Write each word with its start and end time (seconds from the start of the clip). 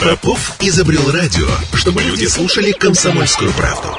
Попов 0.00 0.56
изобрел 0.62 1.10
радио, 1.10 1.46
чтобы 1.76 2.02
люди 2.02 2.24
слушали 2.24 2.72
комсомольскую 2.72 3.52
правду. 3.52 3.98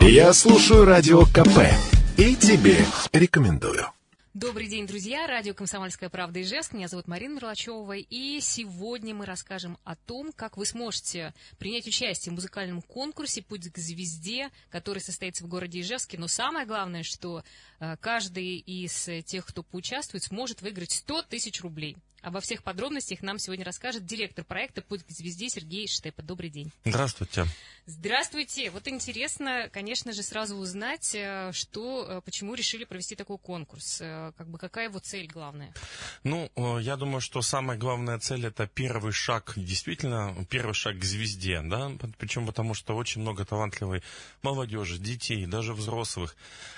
Я 0.00 0.32
слушаю 0.32 0.86
радио 0.86 1.26
КП 1.26 1.58
и 2.16 2.34
тебе 2.34 2.78
рекомендую. 3.12 3.86
Добрый 4.32 4.68
день, 4.68 4.86
друзья. 4.86 5.26
Радио 5.26 5.52
«Комсомольская 5.52 6.08
правда» 6.08 6.40
Ижевск. 6.40 6.72
Меня 6.72 6.88
зовут 6.88 7.06
Марина 7.08 7.34
Мерлачева. 7.34 7.96
И 7.98 8.40
сегодня 8.40 9.14
мы 9.14 9.26
расскажем 9.26 9.76
о 9.84 9.96
том, 9.96 10.32
как 10.32 10.56
вы 10.56 10.64
сможете 10.64 11.34
принять 11.58 11.86
участие 11.86 12.32
в 12.32 12.36
музыкальном 12.36 12.80
конкурсе 12.80 13.42
«Путь 13.42 13.70
к 13.70 13.76
звезде», 13.76 14.48
который 14.70 15.00
состоится 15.00 15.44
в 15.44 15.46
городе 15.46 15.82
Ижевске. 15.82 16.18
Но 16.18 16.26
самое 16.26 16.64
главное, 16.64 17.02
что 17.02 17.44
э, 17.80 17.96
каждый 18.00 18.56
из 18.56 19.10
тех, 19.26 19.44
кто 19.44 19.62
поучаствует, 19.62 20.24
сможет 20.24 20.62
выиграть 20.62 20.92
100 20.92 21.22
тысяч 21.24 21.60
рублей. 21.60 21.98
Обо 22.24 22.40
всех 22.40 22.62
подробностях 22.62 23.20
нам 23.20 23.38
сегодня 23.38 23.66
расскажет 23.66 24.06
директор 24.06 24.46
проекта 24.46 24.80
«Путь 24.80 25.04
к 25.04 25.10
звезде» 25.10 25.50
Сергей 25.50 25.86
Штепа. 25.86 26.22
Добрый 26.22 26.48
день. 26.48 26.72
Здравствуйте. 26.86 27.44
Здравствуйте. 27.84 28.70
Вот 28.70 28.88
интересно, 28.88 29.68
конечно 29.70 30.14
же, 30.14 30.22
сразу 30.22 30.56
узнать, 30.56 31.14
э, 31.14 31.52
что, 31.52 32.06
э, 32.08 32.20
почему 32.24 32.54
решили 32.54 32.84
провести 32.84 33.14
такой 33.14 33.36
конкурс. 33.36 33.98
Э, 34.00 34.32
как 34.38 34.48
бы 34.48 34.56
какая 34.56 34.88
его 34.88 35.00
цель 35.00 35.26
главная? 35.26 35.74
Ну, 36.22 36.50
я 36.78 36.96
думаю, 36.96 37.20
что 37.20 37.42
самая 37.42 37.76
главная 37.76 38.18
цель 38.18 38.46
это 38.46 38.66
первый 38.66 39.12
шаг, 39.12 39.52
действительно, 39.56 40.34
первый 40.48 40.72
шаг 40.72 40.98
к 40.98 41.04
звезде, 41.04 41.60
да, 41.60 41.92
причем 42.16 42.46
потому 42.46 42.72
что 42.72 42.96
очень 42.96 43.20
много 43.20 43.44
талантливой 43.44 44.02
молодежи, 44.40 44.96
детей, 44.96 45.44
даже 45.44 45.74
взрослых, 45.74 46.36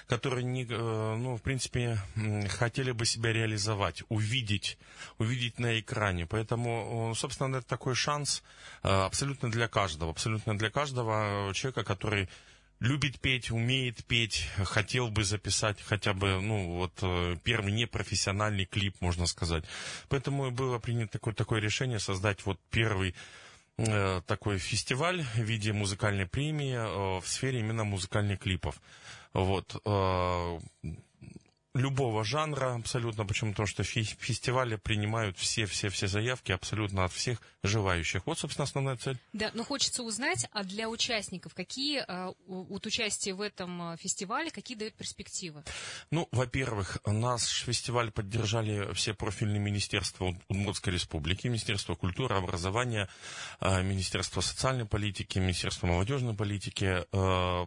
которые, 0.09 0.43
не, 0.43 0.65
ну, 0.65 1.37
в 1.37 1.43
принципе, 1.43 2.01
хотели 2.49 2.91
бы 2.91 3.07
себя 3.07 3.33
реализовать, 3.33 4.03
увидеть, 4.09 4.77
увидеть 5.19 5.36
увидеть 5.37 5.59
на 5.59 5.79
экране. 5.79 6.27
Поэтому, 6.27 7.13
собственно, 7.15 7.57
это 7.57 7.67
такой 7.67 7.95
шанс 7.95 8.43
э, 8.83 8.89
абсолютно 8.89 9.51
для 9.51 9.69
каждого, 9.69 10.11
абсолютно 10.11 10.57
для 10.59 10.71
каждого 10.71 11.53
человека, 11.55 11.85
который 11.85 12.29
любит 12.81 13.21
петь, 13.21 13.51
умеет 13.51 14.05
петь, 14.05 14.49
хотел 14.65 15.09
бы 15.09 15.25
записать 15.25 15.81
хотя 15.83 16.13
бы, 16.13 16.41
ну, 16.41 16.77
вот, 16.77 16.93
э, 17.03 17.37
первый 17.45 17.73
непрофессиональный 17.73 18.65
клип, 18.65 18.95
можно 19.01 19.27
сказать. 19.27 19.65
Поэтому 20.09 20.51
было 20.51 20.79
принято 20.79 21.13
такое, 21.13 21.35
такое 21.35 21.61
решение 21.61 21.99
создать 21.99 22.45
вот 22.47 22.59
первый 22.71 23.15
э, 23.79 24.23
такой 24.27 24.59
фестиваль 24.59 25.23
в 25.23 25.43
виде 25.43 25.73
музыкальной 25.73 26.27
премии 26.27 26.75
э, 26.75 27.21
в 27.21 27.27
сфере 27.27 27.61
именно 27.61 27.85
музыкальных 27.85 28.41
клипов. 28.41 28.81
Вот. 29.33 29.81
Э, 29.85 30.59
любого 31.77 32.25
жанра 32.25 32.75
абсолютно, 32.75 33.25
почему? 33.25 33.53
Потому 33.53 33.67
что 33.67 33.83
фестивали 33.85 34.77
принимают 34.77 35.39
все-все-все 35.39 36.09
заявки 36.09 36.53
абсолютно 36.53 37.05
от 37.05 37.13
всех 37.13 37.41
желающих. 37.63 38.27
Вот, 38.27 38.39
собственно, 38.39 38.65
основная 38.65 38.97
цель. 38.97 39.19
Да, 39.33 39.51
но 39.55 39.65
хочется 39.65 40.03
узнать, 40.03 40.49
а 40.53 40.65
для 40.65 40.89
участников 40.89 41.55
какие 41.55 42.05
а, 42.07 42.33
вот 42.47 42.87
участие 42.87 43.35
в 43.35 43.41
этом 43.41 43.83
а, 43.83 43.97
фестивале, 43.97 44.51
какие 44.51 44.77
дают 44.77 44.95
перспективы? 44.95 45.63
Ну, 46.11 46.29
во-первых, 46.33 46.99
наш 47.05 47.65
фестиваль 47.65 48.11
поддержали 48.11 48.93
все 48.95 49.15
профильные 49.15 49.61
министерства 49.61 50.35
Удмуртской 50.49 50.93
республики, 50.93 51.47
Министерство 51.47 51.95
культуры, 51.95 52.37
образования, 52.37 53.09
а, 53.61 53.83
Министерство 53.83 54.41
социальной 54.41 54.87
политики, 54.87 55.39
Министерство 55.39 55.87
молодежной 55.87 56.35
политики. 56.35 57.05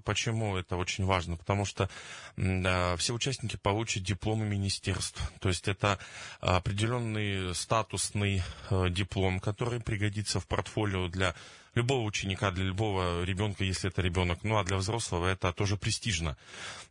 Почему 0.03 0.57
это 0.57 0.77
очень 0.77 1.05
важно? 1.05 1.35
Потому 1.35 1.66
что 1.66 1.89
все 2.35 3.13
участники 3.13 3.57
получат 3.57 3.98
получить 4.00 4.03
дипломы 4.03 4.45
министерств. 4.45 5.22
То 5.39 5.50
есть 5.50 5.67
это 5.67 6.00
определенный 6.39 7.53
статусный 7.55 8.41
э, 8.69 8.89
диплом, 8.89 9.39
который 9.39 9.80
пригодится 9.80 10.39
в 10.39 10.47
портфолио 10.47 11.08
для 11.08 11.36
любого 11.75 12.03
ученика, 12.03 12.52
для 12.52 12.66
любого 12.66 13.23
ребенка, 13.23 13.64
если 13.64 13.89
это 13.89 14.02
ребенок. 14.02 14.39
Ну 14.44 14.58
а 14.58 14.64
для 14.64 14.78
взрослого 14.78 15.28
это 15.28 15.52
тоже 15.53 15.78
престижно. 15.78 16.36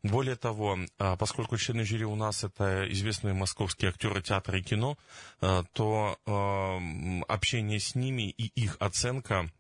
Более 0.03 0.37
того, 0.37 0.79
а, 0.99 1.17
поскольку 1.17 1.57
члены 1.57 1.85
жюри 1.85 2.05
у 2.05 2.17
нас 2.17 2.45
это 2.45 2.87
известные 2.93 3.35
московские 3.35 3.91
актеры 3.91 4.23
театра 4.23 4.59
и 4.59 4.63
кино, 4.63 4.97
то 5.73 6.19
общение 7.29 7.81
с 7.81 7.95
ними 7.95 8.31
и 8.31 8.47
их 8.63 8.77
оценка 8.81 9.51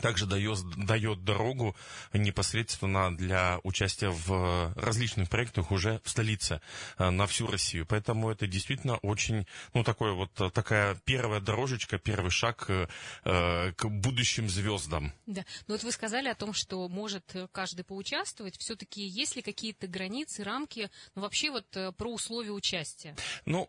также 0.00 0.26
дает, 0.26 0.58
дает 0.76 1.24
дорогу 1.24 1.76
непосредственно 2.12 3.16
для 3.16 3.60
участия 3.62 4.10
в 4.10 4.72
различных 4.76 5.28
проектах 5.28 5.70
уже 5.70 6.00
в 6.04 6.10
столице 6.10 6.60
э, 6.98 7.10
на 7.10 7.26
всю 7.26 7.46
Россию. 7.46 7.86
Поэтому 7.86 8.30
это 8.30 8.46
действительно 8.46 8.96
очень, 8.98 9.46
ну, 9.74 9.84
такой 9.84 10.12
вот, 10.12 10.38
э, 10.40 10.50
такая 10.50 10.94
первая 11.04 11.40
дорожечка, 11.40 11.98
первый 11.98 12.30
шаг 12.30 12.66
э, 12.68 13.72
к 13.72 13.86
будущим 13.86 14.48
звездам. 14.48 15.12
Да, 15.26 15.44
ну 15.66 15.74
вот 15.74 15.84
вы 15.84 15.92
сказали 15.92 16.28
о 16.28 16.34
том, 16.34 16.52
что 16.52 16.88
может 16.88 17.34
каждый 17.52 17.84
поучаствовать. 17.84 18.58
Все-таки 18.58 19.02
есть 19.02 19.36
ли 19.36 19.42
какие-то 19.42 19.86
границы, 19.86 20.44
рамки, 20.44 20.90
ну, 21.14 21.22
вообще 21.22 21.50
вот 21.50 21.66
про 21.96 22.12
условия 22.12 22.52
участия? 22.52 23.16
Ну, 23.44 23.68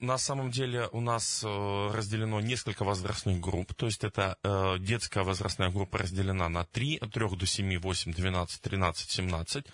на 0.00 0.18
самом 0.18 0.50
деле 0.50 0.88
у 0.92 1.00
нас 1.00 1.42
разделено 1.44 2.40
несколько 2.40 2.84
возрастных 2.84 3.40
групп, 3.40 3.74
то 3.74 3.86
есть 3.86 4.04
это 4.04 4.38
детская 4.78 5.22
возрастная 5.22 5.55
возрастная 5.56 5.70
группа 5.70 5.98
разделена 5.98 6.48
на 6.48 6.64
три, 6.64 6.98
от 6.98 7.12
3 7.12 7.36
до 7.36 7.46
7, 7.46 7.78
8, 7.78 8.12
12, 8.12 8.60
13, 8.60 9.10
17. 9.10 9.66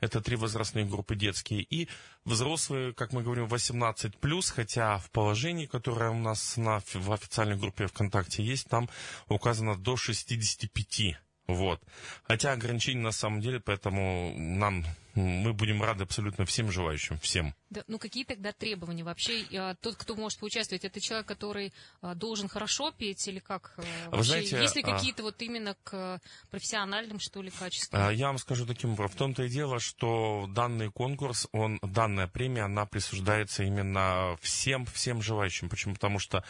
Это 0.00 0.20
три 0.20 0.36
возрастные 0.36 0.84
группы 0.84 1.16
детские. 1.16 1.62
И 1.62 1.88
взрослые, 2.24 2.92
как 2.94 3.12
мы 3.12 3.22
говорим, 3.22 3.46
18 3.46 4.16
плюс, 4.18 4.50
хотя 4.50 4.98
в 4.98 5.10
положении, 5.10 5.66
которое 5.66 6.10
у 6.10 6.18
нас 6.18 6.56
на, 6.56 6.80
в 6.94 7.12
официальной 7.12 7.56
группе 7.56 7.86
ВКонтакте 7.86 8.44
есть, 8.44 8.68
там 8.68 8.88
указано 9.28 9.76
до 9.76 9.96
65. 9.96 11.16
Вот. 11.46 11.80
Хотя 12.22 12.52
ограничений 12.52 13.00
на 13.00 13.12
самом 13.12 13.40
деле, 13.40 13.60
поэтому 13.60 14.34
нам 14.36 14.84
мы 15.14 15.52
будем 15.52 15.82
рады 15.82 16.04
абсолютно 16.04 16.44
всем 16.44 16.70
желающим, 16.70 17.18
всем. 17.18 17.54
Да, 17.74 17.82
ну 17.88 17.98
какие 17.98 18.24
тогда 18.24 18.52
требования 18.52 19.02
вообще? 19.02 19.44
А, 19.52 19.74
тот, 19.74 19.96
кто 19.96 20.14
может 20.14 20.38
поучаствовать, 20.38 20.84
это 20.84 21.00
человек, 21.00 21.26
который 21.26 21.72
а, 22.00 22.14
должен 22.14 22.46
хорошо 22.46 22.92
петь 22.92 23.26
или 23.26 23.40
как? 23.40 23.74
А, 24.12 24.16
Вы 24.16 24.22
знаете, 24.22 24.60
есть 24.60 24.76
ли 24.76 24.82
какие-то 24.82 25.24
вот 25.24 25.42
именно 25.42 25.74
к 25.82 26.20
профессиональным, 26.50 27.18
что 27.18 27.42
ли, 27.42 27.50
качествам? 27.50 28.10
Я 28.10 28.28
вам 28.28 28.38
скажу 28.38 28.64
таким 28.64 28.92
образом. 28.92 29.12
В 29.12 29.16
том-то 29.16 29.42
и 29.42 29.48
дело, 29.48 29.80
что 29.80 30.46
данный 30.48 30.88
конкурс, 30.88 31.48
он, 31.50 31.80
данная 31.82 32.28
премия, 32.28 32.62
она 32.62 32.86
присуждается 32.86 33.64
именно 33.64 34.38
всем, 34.40 34.86
всем 34.86 35.20
желающим. 35.20 35.68
Почему? 35.68 35.94
Потому 35.94 36.20
что 36.20 36.44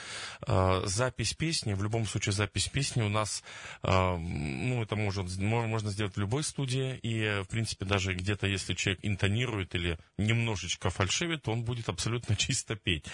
э, 0.47 0.83
запись 0.85 1.33
песни, 1.33 1.73
в 1.73 1.83
любом 1.83 2.05
случае 2.05 2.35
запись 2.35 2.69
песни 2.69 3.01
у 3.01 3.09
нас, 3.09 3.43
э, 3.83 4.17
ну, 4.17 4.83
это 4.83 4.95
может, 4.95 5.39
можно 5.39 5.91
сделать 5.91 6.17
в 6.17 6.21
любой 6.21 6.45
студии, 6.45 6.99
и, 6.99 7.43
в 7.43 7.49
принципе, 7.49 7.87
даже 7.87 8.13
где-то 8.13 8.47
если 8.47 8.75
человек 8.75 9.01
интонирует 9.03 9.75
или 9.75 9.99
немножечко 10.19 10.91
фальшивит, 10.91 11.14
то 11.43 11.53
он 11.53 11.65
будет 11.65 11.89
абсолютно 11.89 12.37
чисто 12.37 12.77
петь. 12.77 13.07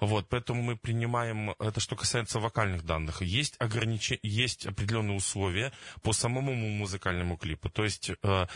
Вот, 0.00 0.28
поэтому 0.28 0.62
мы 0.62 0.76
принимаем, 0.76 1.50
это 1.58 1.80
что 1.80 1.96
касается 1.96 2.40
вокальных 2.40 2.84
данных, 2.84 3.22
есть 3.22 3.56
ограничения, 3.58 4.20
есть 4.22 4.66
определенные 4.66 5.16
условия 5.16 5.72
по 6.02 6.12
самому 6.12 6.54
музыкальному 6.54 7.36
клипу. 7.36 7.70
То 7.70 7.84
есть 7.84 8.10
э, 8.22 8.46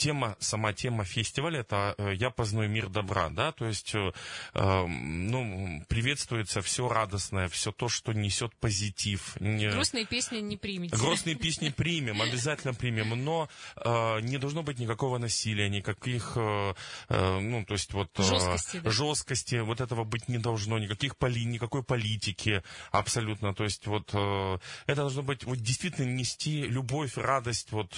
тема, 0.00 0.34
сама 0.38 0.72
тема 0.72 1.04
фестиваля, 1.04 1.60
это 1.60 1.94
э, 1.98 2.14
«Я 2.14 2.30
познаю 2.30 2.70
мир 2.70 2.88
добра», 2.88 3.28
да, 3.28 3.52
то 3.52 3.66
есть, 3.66 3.94
э, 3.94 4.12
э, 4.54 4.86
ну, 4.86 5.84
приветствуется 5.88 6.62
все 6.62 6.88
радостное, 6.88 7.48
все 7.48 7.70
то, 7.70 7.90
что 7.90 8.14
несет 8.14 8.56
позитив. 8.56 9.36
Грустные 9.38 10.06
песни 10.06 10.38
не 10.38 10.56
примете. 10.56 10.96
Грустные 10.96 11.36
песни 11.36 11.68
примем, 11.68 12.22
обязательно 12.22 12.72
примем, 12.72 13.10
но 13.24 13.50
э, 13.76 14.20
не 14.22 14.38
должно 14.38 14.62
быть 14.62 14.78
никакого 14.78 15.18
насилия, 15.18 15.68
никаких, 15.68 16.32
ну, 16.34 17.64
то 17.66 17.74
есть 17.74 17.92
вот... 17.92 18.10
Жесткости, 18.16 18.78
да? 18.78 18.90
Жесткости, 18.90 19.56
вот 19.56 19.82
этого 19.82 20.04
быть 20.04 20.28
не 20.28 20.38
должно, 20.38 20.78
никаких 20.78 21.18
поли, 21.18 21.44
никакой 21.44 21.82
политики 21.82 22.62
абсолютно, 22.90 23.54
то 23.54 23.64
есть 23.64 23.86
вот 23.86 24.08
это 24.08 24.60
должно 24.86 25.22
быть, 25.22 25.44
вот 25.44 25.58
действительно 25.58 26.06
нести 26.06 26.62
любовь, 26.62 27.16
радость, 27.16 27.72
вот 27.72 27.92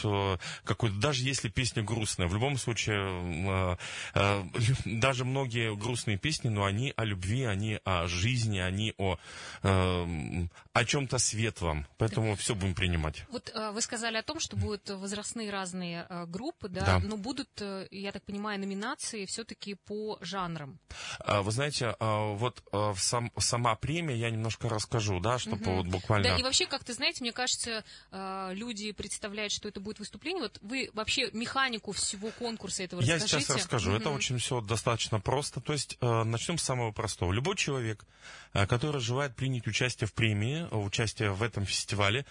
какой-то, 0.65 0.97
даже 0.97 1.23
если 1.23 1.49
песня 1.49 1.85
грустная. 1.93 2.29
В 2.29 2.35
любом 2.35 2.57
случае, 2.57 3.01
э, 3.05 3.77
э, 4.15 4.43
даже 4.85 5.25
многие 5.25 5.75
грустные 5.77 6.17
песни, 6.17 6.49
но 6.49 6.65
они 6.65 6.93
о 6.97 7.05
любви, 7.05 7.45
они 7.45 7.79
о 7.85 8.07
жизни, 8.07 8.59
они 8.59 8.95
о, 8.99 9.19
э, 9.63 10.47
о 10.73 10.85
чем-то 10.85 11.19
светлом. 11.19 11.87
Поэтому 11.99 12.35
все 12.37 12.55
будем 12.55 12.75
принимать. 12.75 13.25
Вот 13.31 13.53
вы 13.73 13.81
сказали 13.83 14.17
о 14.17 14.23
том, 14.23 14.41
что 14.41 14.57
будут 14.57 14.89
возрастные 14.91 15.51
разные 15.51 16.07
группы, 16.29 16.69
да, 16.69 16.85
да. 16.85 16.99
но 16.99 17.17
будут, 17.17 17.51
я 17.91 18.13
так 18.13 18.23
понимаю, 18.25 18.59
номинации 18.59 19.27
все-таки 19.27 19.75
по 19.75 20.19
жанрам. 20.21 20.79
Вы 21.27 21.51
знаете, 21.51 21.95
вот 22.01 22.63
сам, 22.97 23.31
сама 23.39 23.75
премия, 23.75 24.17
я 24.17 24.31
немножко 24.31 24.69
расскажу, 24.69 25.21
да, 25.21 25.39
чтобы 25.39 25.63
угу. 25.63 25.77
вот 25.77 25.87
буквально... 25.87 26.31
Да, 26.31 26.37
и 26.37 26.43
вообще, 26.43 26.67
как 26.67 26.85
ты 26.85 26.95
знаете, 26.95 27.19
мне 27.21 27.33
кажется, 27.33 27.85
люди 28.11 28.93
представляют, 28.93 29.53
что 29.53 29.69
это 29.69 29.81
будет 29.81 29.99
выступление. 29.99 30.43
Вот 30.43 30.59
вы 30.63 30.91
вообще 30.95 31.31
механику 31.33 31.93
всего 31.93 32.31
конкурса 32.31 32.83
этого 32.83 33.01
Я 33.01 33.15
расскажите. 33.15 33.45
сейчас 33.45 33.57
расскажу. 33.57 33.93
Это 33.93 34.11
очень 34.11 34.39
все 34.39 34.61
достаточно 34.61 35.21
просто. 35.21 35.61
То 35.61 35.73
есть 35.73 35.99
э, 36.01 36.23
начнем 36.25 36.59
с 36.59 36.63
самого 36.63 36.93
простого. 36.93 37.33
Любой 37.33 37.57
человек, 37.57 38.05
э, 38.53 38.67
который 38.67 39.01
желает 39.01 39.37
принять 39.37 39.67
участие 39.67 40.09
в 40.09 40.15
премии, 40.15 40.62
э, 40.71 40.77
участие 40.77 41.31
в 41.33 41.43
этом 41.43 41.65
фестивале, 41.65 42.25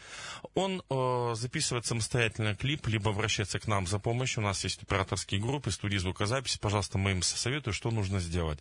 он 0.53 0.81
э, 0.89 1.33
записывает 1.35 1.85
самостоятельно 1.85 2.55
клип, 2.55 2.87
либо 2.87 3.11
обращается 3.11 3.59
к 3.59 3.67
нам 3.67 3.87
за 3.87 3.99
помощью. 3.99 4.43
У 4.43 4.45
нас 4.45 4.63
есть 4.63 4.83
операторские 4.83 5.41
группы, 5.41 5.71
студии 5.71 5.97
звукозаписи. 5.97 6.59
Пожалуйста, 6.59 6.97
мы 6.97 7.11
им 7.11 7.21
советуем, 7.21 7.73
что 7.73 7.91
нужно 7.91 8.19
сделать. 8.19 8.59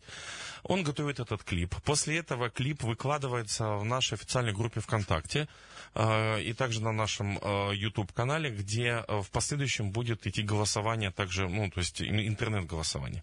Он 0.62 0.82
готовит 0.82 1.20
этот 1.20 1.42
клип. 1.44 1.74
После 1.84 2.18
этого 2.18 2.50
клип 2.50 2.82
выкладывается 2.82 3.76
в 3.76 3.84
нашей 3.84 4.14
официальной 4.14 4.52
группе 4.52 4.80
ВКонтакте 4.80 5.48
э, 5.94 6.42
и 6.42 6.52
также 6.52 6.82
на 6.82 6.92
нашем 6.92 7.38
э, 7.38 7.70
YouTube-канале, 7.74 8.50
где 8.50 9.04
э, 9.06 9.20
в 9.22 9.30
последующем 9.30 9.90
будет 9.90 10.26
идти 10.26 10.42
голосование, 10.42 11.10
также, 11.10 11.48
ну, 11.48 11.70
то 11.70 11.80
есть 11.80 12.02
интернет-голосование. 12.02 13.22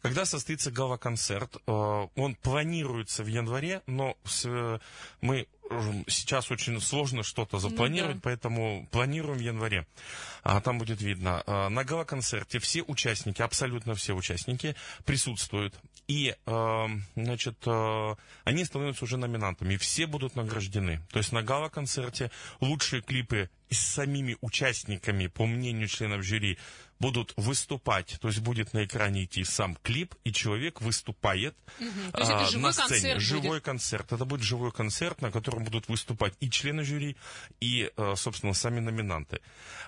Когда 0.00 0.24
состоится 0.24 0.70
гала-концерт, 0.70 1.56
э, 1.56 2.08
он 2.16 2.34
планируется 2.36 3.22
в 3.22 3.26
январе, 3.26 3.82
но 3.86 4.16
с, 4.24 4.80
мы 5.20 5.46
сейчас 6.06 6.50
очень 6.50 6.80
сложно 6.80 7.22
что-то 7.22 7.58
запланировать, 7.58 8.16
ну, 8.16 8.20
да. 8.20 8.24
поэтому 8.24 8.88
планируем 8.90 9.38
в 9.38 9.42
январе. 9.42 9.86
А, 10.42 10.60
там 10.60 10.78
будет 10.78 11.00
видно. 11.00 11.42
А, 11.46 11.68
на 11.68 11.84
гала-концерте 11.84 12.58
все 12.58 12.82
участники, 12.82 13.42
абсолютно 13.42 13.94
все 13.94 14.14
участники 14.14 14.74
присутствуют. 15.04 15.74
И, 16.08 16.34
э, 16.46 16.86
значит, 17.14 17.56
э, 17.64 18.14
они 18.44 18.64
становятся 18.64 19.04
уже 19.04 19.16
номинантами. 19.16 19.76
Все 19.76 20.06
будут 20.06 20.34
награждены. 20.34 21.00
То 21.10 21.18
есть 21.18 21.32
на 21.32 21.42
гала-концерте 21.42 22.30
лучшие 22.60 23.02
клипы 23.02 23.48
с 23.72 23.80
самими 23.80 24.36
участниками, 24.40 25.26
по 25.26 25.46
мнению 25.46 25.88
членов 25.88 26.22
жюри, 26.22 26.58
будут 27.02 27.34
выступать, 27.36 28.16
то 28.20 28.28
есть 28.28 28.38
будет 28.40 28.74
на 28.74 28.84
экране 28.84 29.24
идти 29.24 29.42
сам 29.42 29.76
клип, 29.82 30.14
и 30.22 30.32
человек 30.32 30.80
выступает 30.80 31.56
угу. 31.80 32.24
живой 32.24 32.62
на 32.62 32.72
сцене. 32.72 32.88
Концерт 32.88 33.20
живой 33.20 33.48
будет. 33.48 33.64
концерт. 33.64 34.12
Это 34.12 34.24
будет 34.24 34.42
живой 34.42 34.70
концерт, 34.70 35.20
на 35.20 35.32
котором 35.32 35.64
будут 35.64 35.88
выступать 35.88 36.34
и 36.38 36.48
члены 36.48 36.84
жюри, 36.84 37.16
и, 37.60 37.90
э, 37.96 38.14
собственно, 38.16 38.54
сами 38.54 38.78
номинанты. 38.78 39.40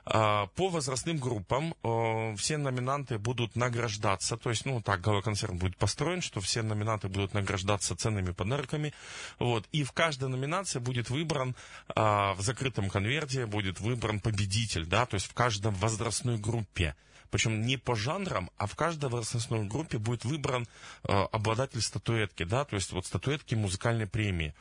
А, 0.04 0.46
по 0.56 0.68
возрастным 0.68 1.18
группам 1.18 1.76
э, 1.84 2.36
все 2.36 2.56
номинанты 2.56 3.18
будут 3.18 3.54
награждаться, 3.54 4.36
то 4.36 4.50
есть, 4.50 4.66
ну, 4.66 4.82
так, 4.82 5.00
концерт 5.22 5.54
будет 5.54 5.76
построен, 5.76 6.20
что 6.20 6.40
все 6.40 6.62
номинанты 6.62 7.08
будут 7.08 7.32
награждаться 7.32 7.94
ценными 7.94 8.32
подарками. 8.32 8.92
Вот. 9.38 9.68
И 9.70 9.84
в 9.84 9.92
каждой 9.92 10.28
номинации 10.28 10.80
будет 10.80 11.10
выбран, 11.10 11.54
а, 11.94 12.34
в 12.34 12.40
закрытом 12.40 12.90
конверте 12.90 13.46
будет 13.46 13.73
выбран 13.80 14.20
победитель, 14.20 14.86
да, 14.86 15.06
то 15.06 15.14
есть 15.14 15.26
в 15.26 15.34
каждом 15.34 15.74
возрастной 15.74 16.38
группе 16.38 16.94
причем 17.30 17.62
не 17.62 17.76
по 17.76 17.96
жанрам, 17.96 18.48
а 18.58 18.68
в 18.68 18.76
каждой 18.76 19.10
возрастной 19.10 19.66
группе 19.66 19.98
будет 19.98 20.24
выбран 20.24 20.68
э, 21.02 21.12
обладатель 21.32 21.80
статуэтки, 21.80 22.44
да, 22.44 22.64
то 22.64 22.76
есть 22.76 22.92
вот 22.92 23.06
статуэтки 23.06 23.56
музыкальной 23.56 24.06
премии. 24.06 24.54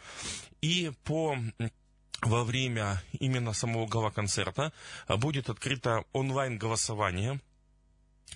И 0.62 0.92
по 1.04 1.38
во 2.26 2.44
время 2.44 3.04
именно 3.20 3.54
самого 3.54 3.88
гала-концерта 3.88 4.74
э, 5.08 5.16
будет 5.18 5.50
открыто 5.50 6.04
онлайн-голосование 6.14 7.42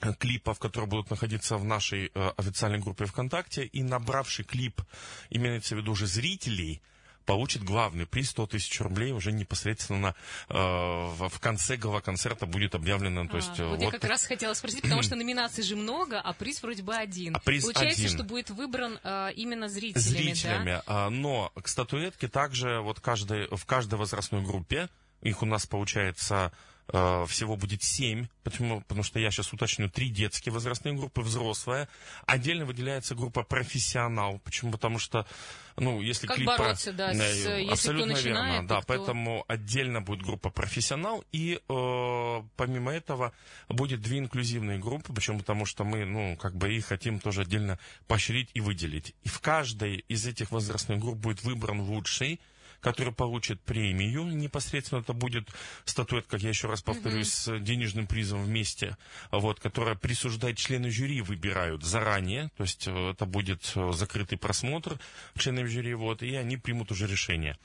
э, 0.02 0.14
клипов, 0.14 0.60
которые 0.60 0.90
будут 0.90 1.10
находиться 1.10 1.58
в 1.58 1.64
нашей 1.64 2.12
э, 2.14 2.32
официальной 2.38 2.80
группе 2.80 3.06
ВКонтакте, 3.06 3.66
и 3.66 3.84
набравший 3.84 4.46
клип, 4.46 4.82
имеется 5.30 5.76
в 5.76 5.80
виду 5.80 5.94
уже 5.94 6.06
зрителей, 6.06 6.82
получит 7.28 7.62
главный 7.64 8.08
приз 8.08 8.30
100 8.30 8.48
тысяч 8.48 8.80
рублей 8.80 9.12
уже 9.12 9.32
непосредственно 9.32 10.16
э, 10.50 10.54
в, 10.54 11.40
конце 11.40 11.76
гала-концерта 11.76 12.46
будет 12.46 12.74
объявлено. 12.74 13.28
То 13.28 13.34
а, 13.34 13.36
есть, 13.36 13.60
вот, 13.60 13.68
вот 13.68 13.82
я 13.82 13.92
как 13.92 14.06
раз 14.06 14.26
хотела 14.26 14.54
спросить, 14.54 14.82
потому 14.82 15.04
что 15.04 15.16
номинаций 15.16 15.64
же 15.64 15.76
много, 15.76 16.20
а 16.20 16.34
приз 16.34 16.64
вроде 16.64 16.84
бы 16.84 16.96
один. 16.96 17.36
А 17.36 17.40
приз 17.40 17.64
Получается, 17.64 18.02
один. 18.02 18.16
что 18.16 18.24
будет 18.24 18.50
выбран 18.50 18.98
э, 19.04 19.34
именно 19.36 19.68
зрителями, 19.68 20.34
Зрителями, 20.34 20.72
да? 20.72 20.84
а, 20.88 21.10
но 21.10 21.52
к 21.62 21.68
статуэтке 21.68 22.30
также 22.30 22.80
вот 22.80 23.02
каждой, 23.02 23.48
в 23.52 23.66
каждой 23.66 24.00
возрастной 24.00 24.42
группе, 24.42 24.88
их 25.22 25.44
у 25.44 25.46
нас 25.46 25.66
получается 25.68 26.54
Э, 26.90 27.26
всего 27.28 27.58
будет 27.58 27.84
семь, 27.84 28.28
почему? 28.44 28.82
Потому 28.82 29.04
что 29.04 29.20
я 29.20 29.30
сейчас 29.30 29.52
уточню, 29.52 29.90
три 29.90 30.10
детские 30.10 30.54
возрастные 30.54 30.94
группы, 30.96 31.22
взрослая. 31.22 31.90
Отдельно 32.26 32.66
выделяется 32.66 33.14
группа 33.14 33.44
профессионал. 33.44 34.40
Почему? 34.40 34.72
Потому 34.72 34.98
что, 34.98 35.28
ну, 35.76 36.02
если 36.02 36.28
как 36.28 36.38
клип... 36.38 36.48
бороться, 36.48 36.94
да, 36.94 37.14
с, 37.14 37.46
э, 37.46 37.68
абсолютно 37.70 38.14
кто 38.14 38.24
начинает, 38.24 38.54
верно, 38.54 38.68
да, 38.68 38.78
кто... 38.78 38.88
поэтому 38.88 39.44
отдельно 39.50 40.02
будет 40.02 40.22
группа 40.22 40.50
профессионал, 40.50 41.26
и 41.34 41.60
э, 41.68 42.42
помимо 42.56 42.92
этого 42.94 43.34
будет 43.68 44.02
две 44.02 44.20
инклюзивные 44.20 44.80
группы, 44.80 45.12
почему? 45.12 45.40
Потому 45.40 45.66
что 45.66 45.84
мы, 45.84 46.06
ну, 46.06 46.38
как 46.38 46.56
бы 46.56 46.74
их 46.74 46.86
хотим 46.86 47.20
тоже 47.20 47.42
отдельно 47.42 47.80
поощрить 48.08 48.50
и 48.54 48.62
выделить. 48.62 49.14
И 49.24 49.30
в 49.30 49.42
каждой 49.42 50.06
из 50.08 50.26
этих 50.26 50.52
возрастных 50.52 51.00
групп 51.00 51.18
будет 51.18 51.44
выбран 51.44 51.82
лучший, 51.82 52.40
который 52.82 53.14
получит 53.14 53.62
премию. 53.62 54.24
Непосредственно 54.24 55.00
это 55.00 55.14
будет 55.14 55.50
статуэтка, 55.86 56.32
как 56.32 56.42
я 56.42 56.50
еще 56.50 56.68
раз 56.68 56.82
повторюсь, 56.82 57.28
mm-hmm. 57.28 57.60
с 57.60 57.64
денежным 57.64 58.08
призом 58.08 58.44
вместе, 58.44 58.98
вот, 59.32 59.60
которая 59.60 59.96
присуждает 59.96 60.58
члены 60.58 60.90
жюри, 60.92 61.22
выбирают 61.22 61.84
заранее, 61.84 62.50
то 62.58 62.64
есть 62.64 62.88
э, 62.88 63.10
это 63.12 63.26
будет 63.26 63.72
э, 63.76 63.92
закрытый 63.94 64.38
просмотр 64.38 65.00
членов 65.38 65.68
жюри, 65.68 65.94
вот, 65.94 66.24
и 66.24 66.36
они 66.36 66.58
примут 66.58 66.92
уже 66.92 67.08
решение. 67.08 67.58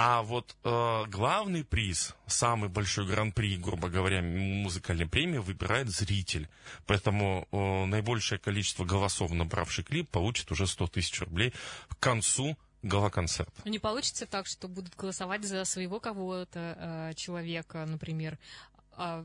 А 0.00 0.22
вот 0.22 0.54
э, 0.62 1.04
главный 1.08 1.64
приз, 1.64 2.14
самый 2.26 2.68
большой 2.68 3.06
гран-при, 3.06 3.56
грубо 3.56 3.88
говоря, 3.88 4.22
музыкальной 4.22 5.08
премии, 5.08 5.38
выбирает 5.38 5.88
зритель. 5.88 6.48
Поэтому 6.86 7.48
э, 7.50 7.84
наибольшее 7.86 8.38
количество 8.38 8.84
голосов, 8.84 9.32
набравший 9.32 9.82
клип, 9.82 10.08
получит 10.08 10.52
уже 10.52 10.68
100 10.68 10.86
тысяч 10.88 11.20
рублей 11.20 11.52
к 11.88 11.98
концу 11.98 12.56
гала-концерт. 12.82 13.52
Не 13.64 13.78
получится 13.78 14.26
так, 14.26 14.46
что 14.46 14.68
будут 14.68 14.94
голосовать 14.96 15.44
за 15.44 15.64
своего 15.64 16.00
кого-то 16.00 16.76
э, 16.78 17.14
человека, 17.14 17.84
например, 17.86 18.38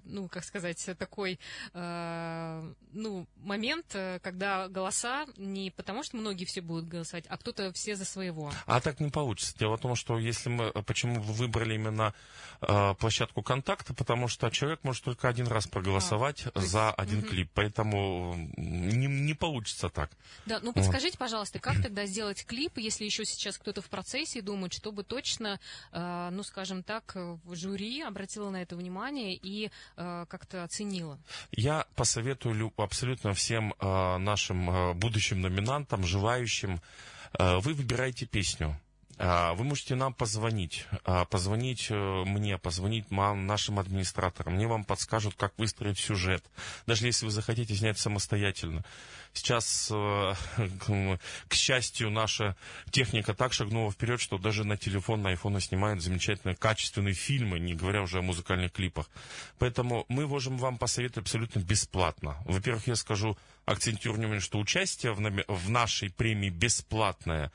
ну, 0.05 0.27
как 0.27 0.43
сказать, 0.43 0.89
такой, 0.97 1.39
э, 1.73 2.73
ну, 2.91 3.27
момент, 3.37 3.85
э, 3.93 4.19
когда 4.19 4.67
голоса 4.67 5.25
не 5.37 5.71
потому, 5.71 6.03
что 6.03 6.17
многие 6.17 6.45
все 6.45 6.61
будут 6.61 6.87
голосовать, 6.87 7.25
а 7.27 7.37
кто-то 7.37 7.71
все 7.73 7.95
за 7.95 8.05
своего. 8.05 8.51
А 8.65 8.81
так 8.81 8.99
не 8.99 9.09
получится. 9.09 9.57
Дело 9.57 9.77
в 9.77 9.81
том, 9.81 9.95
что 9.95 10.19
если 10.19 10.49
мы, 10.49 10.71
почему 10.83 11.21
вы 11.21 11.33
выбрали 11.33 11.75
именно 11.75 12.13
э, 12.61 12.93
площадку 12.95 13.41
контакта, 13.41 13.93
потому 13.93 14.27
что 14.27 14.49
человек 14.49 14.83
может 14.83 15.03
только 15.03 15.27
один 15.27 15.47
раз 15.47 15.67
проголосовать 15.67 16.45
а, 16.53 16.59
за 16.59 16.87
есть, 16.87 16.99
один 16.99 17.19
угу. 17.19 17.27
клип, 17.27 17.49
поэтому 17.53 18.35
не, 18.57 19.07
не 19.07 19.33
получится 19.33 19.89
так. 19.89 20.11
Да, 20.45 20.59
ну 20.61 20.73
подскажите, 20.73 21.13
вот. 21.13 21.19
пожалуйста, 21.19 21.59
как 21.59 21.81
тогда 21.81 22.05
сделать 22.05 22.45
клип, 22.45 22.77
если 22.77 23.05
еще 23.05 23.25
сейчас 23.25 23.57
кто-то 23.57 23.81
в 23.81 23.89
процессе 23.89 24.41
думает, 24.41 24.73
чтобы 24.73 25.03
точно, 25.03 25.59
э, 25.91 26.29
ну, 26.31 26.43
скажем 26.43 26.83
так, 26.83 27.15
жюри 27.51 28.01
обратило 28.01 28.49
на 28.49 28.61
это 28.61 28.75
внимание 28.75 29.35
и 29.35 29.62
э, 29.97 30.25
как-то 30.29 30.63
оценила? 30.63 31.19
Я 31.51 31.85
посоветую 31.95 32.73
абсолютно 32.77 33.33
всем 33.33 33.73
э, 33.79 34.17
нашим 34.17 34.69
э, 34.69 34.93
будущим 34.93 35.41
номинантам, 35.41 36.03
желающим, 36.03 36.81
вы 37.39 37.73
выбираете 37.73 38.27
песню. 38.27 38.79
А, 39.25 39.53
вы 39.53 39.63
можете 39.63 39.95
нам 39.95 40.13
позвонить, 40.13 40.85
а, 41.05 41.23
позвонить 41.23 41.87
э, 41.89 42.23
мне, 42.25 42.57
позвонить 42.57 43.09
нашим 43.09 43.79
администраторам. 43.79 44.55
Мне 44.55 44.67
вам 44.67 44.83
подскажут, 44.83 45.35
как 45.35 45.53
выстроить 45.57 45.97
сюжет. 45.97 46.43
Даже 46.87 47.05
если 47.05 47.25
вы 47.25 47.31
захотите 47.31 47.73
снять 47.73 47.97
самостоятельно. 47.97 48.83
Сейчас, 49.31 49.89
э, 49.93 50.33
к 51.47 51.53
счастью, 51.53 52.09
наша 52.09 52.57
техника 52.91 53.33
так 53.33 53.53
шагнула 53.53 53.93
вперед, 53.93 54.19
что 54.19 54.37
даже 54.37 54.65
на 54.65 54.75
телефон, 54.75 55.21
на 55.21 55.29
айфоны 55.29 55.61
снимают 55.61 56.03
замечательные 56.03 56.57
качественные 56.57 57.13
фильмы, 57.13 57.59
не 57.59 57.75
говоря 57.75 58.01
уже 58.01 58.19
о 58.19 58.21
музыкальных 58.21 58.73
клипах. 58.73 59.09
Поэтому 59.57 60.03
мы 60.09 60.27
можем 60.27 60.57
вам 60.57 60.77
посоветовать 60.77 61.27
абсолютно 61.27 61.59
бесплатно. 61.59 62.43
Во-первых, 62.43 62.87
я 62.87 62.97
скажу, 62.97 63.37
акцентирую 63.65 64.17
внимание, 64.17 64.41
что 64.41 64.59
участие 64.59 65.13
в, 65.13 65.19
в 65.47 65.69
нашей 65.69 66.09
премии 66.09 66.49
бесплатное. 66.49 67.51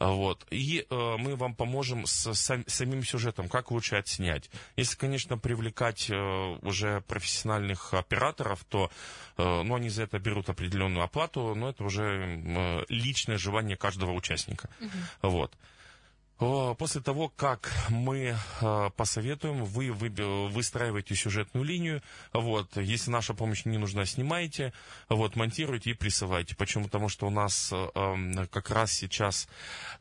Вот. 0.00 0.44
И 0.50 0.86
э, 0.88 1.14
мы 1.18 1.36
вам 1.36 1.54
поможем 1.54 2.06
с 2.06 2.34
сам, 2.34 2.64
самим 2.66 3.04
сюжетом, 3.04 3.48
как 3.48 3.70
лучше 3.70 3.96
отснять. 3.96 4.50
Если, 4.76 4.96
конечно, 4.96 5.38
привлекать 5.38 6.10
э, 6.10 6.16
уже 6.62 7.00
профессиональных 7.02 7.94
операторов, 7.94 8.64
то 8.64 8.90
э, 9.36 9.62
ну, 9.62 9.76
они 9.76 9.90
за 9.90 10.02
это 10.02 10.18
берут 10.18 10.48
определенную 10.48 11.04
оплату, 11.04 11.54
но 11.54 11.70
это 11.70 11.84
уже 11.84 12.02
э, 12.02 12.84
личное 12.88 13.38
желание 13.38 13.76
каждого 13.76 14.12
участника. 14.12 14.68
Угу. 14.80 15.30
Вот. 15.30 15.52
После 16.38 17.00
того, 17.00 17.28
как 17.28 17.72
мы 17.90 18.36
э, 18.60 18.90
посоветуем, 18.96 19.64
вы 19.64 19.92
выстраиваете 19.92 21.14
сюжетную 21.14 21.64
линию. 21.64 22.02
Вот, 22.32 22.76
если 22.76 23.12
наша 23.12 23.34
помощь 23.34 23.64
не 23.64 23.78
нужна, 23.78 24.04
снимайте, 24.04 24.72
вот, 25.08 25.36
монтируйте 25.36 25.90
и 25.90 25.94
присылайте. 25.94 26.56
Почему? 26.56 26.86
Потому 26.86 27.08
что 27.08 27.28
у 27.28 27.30
нас 27.30 27.70
э, 27.72 28.46
как 28.50 28.70
раз 28.70 28.92
сейчас 28.92 29.48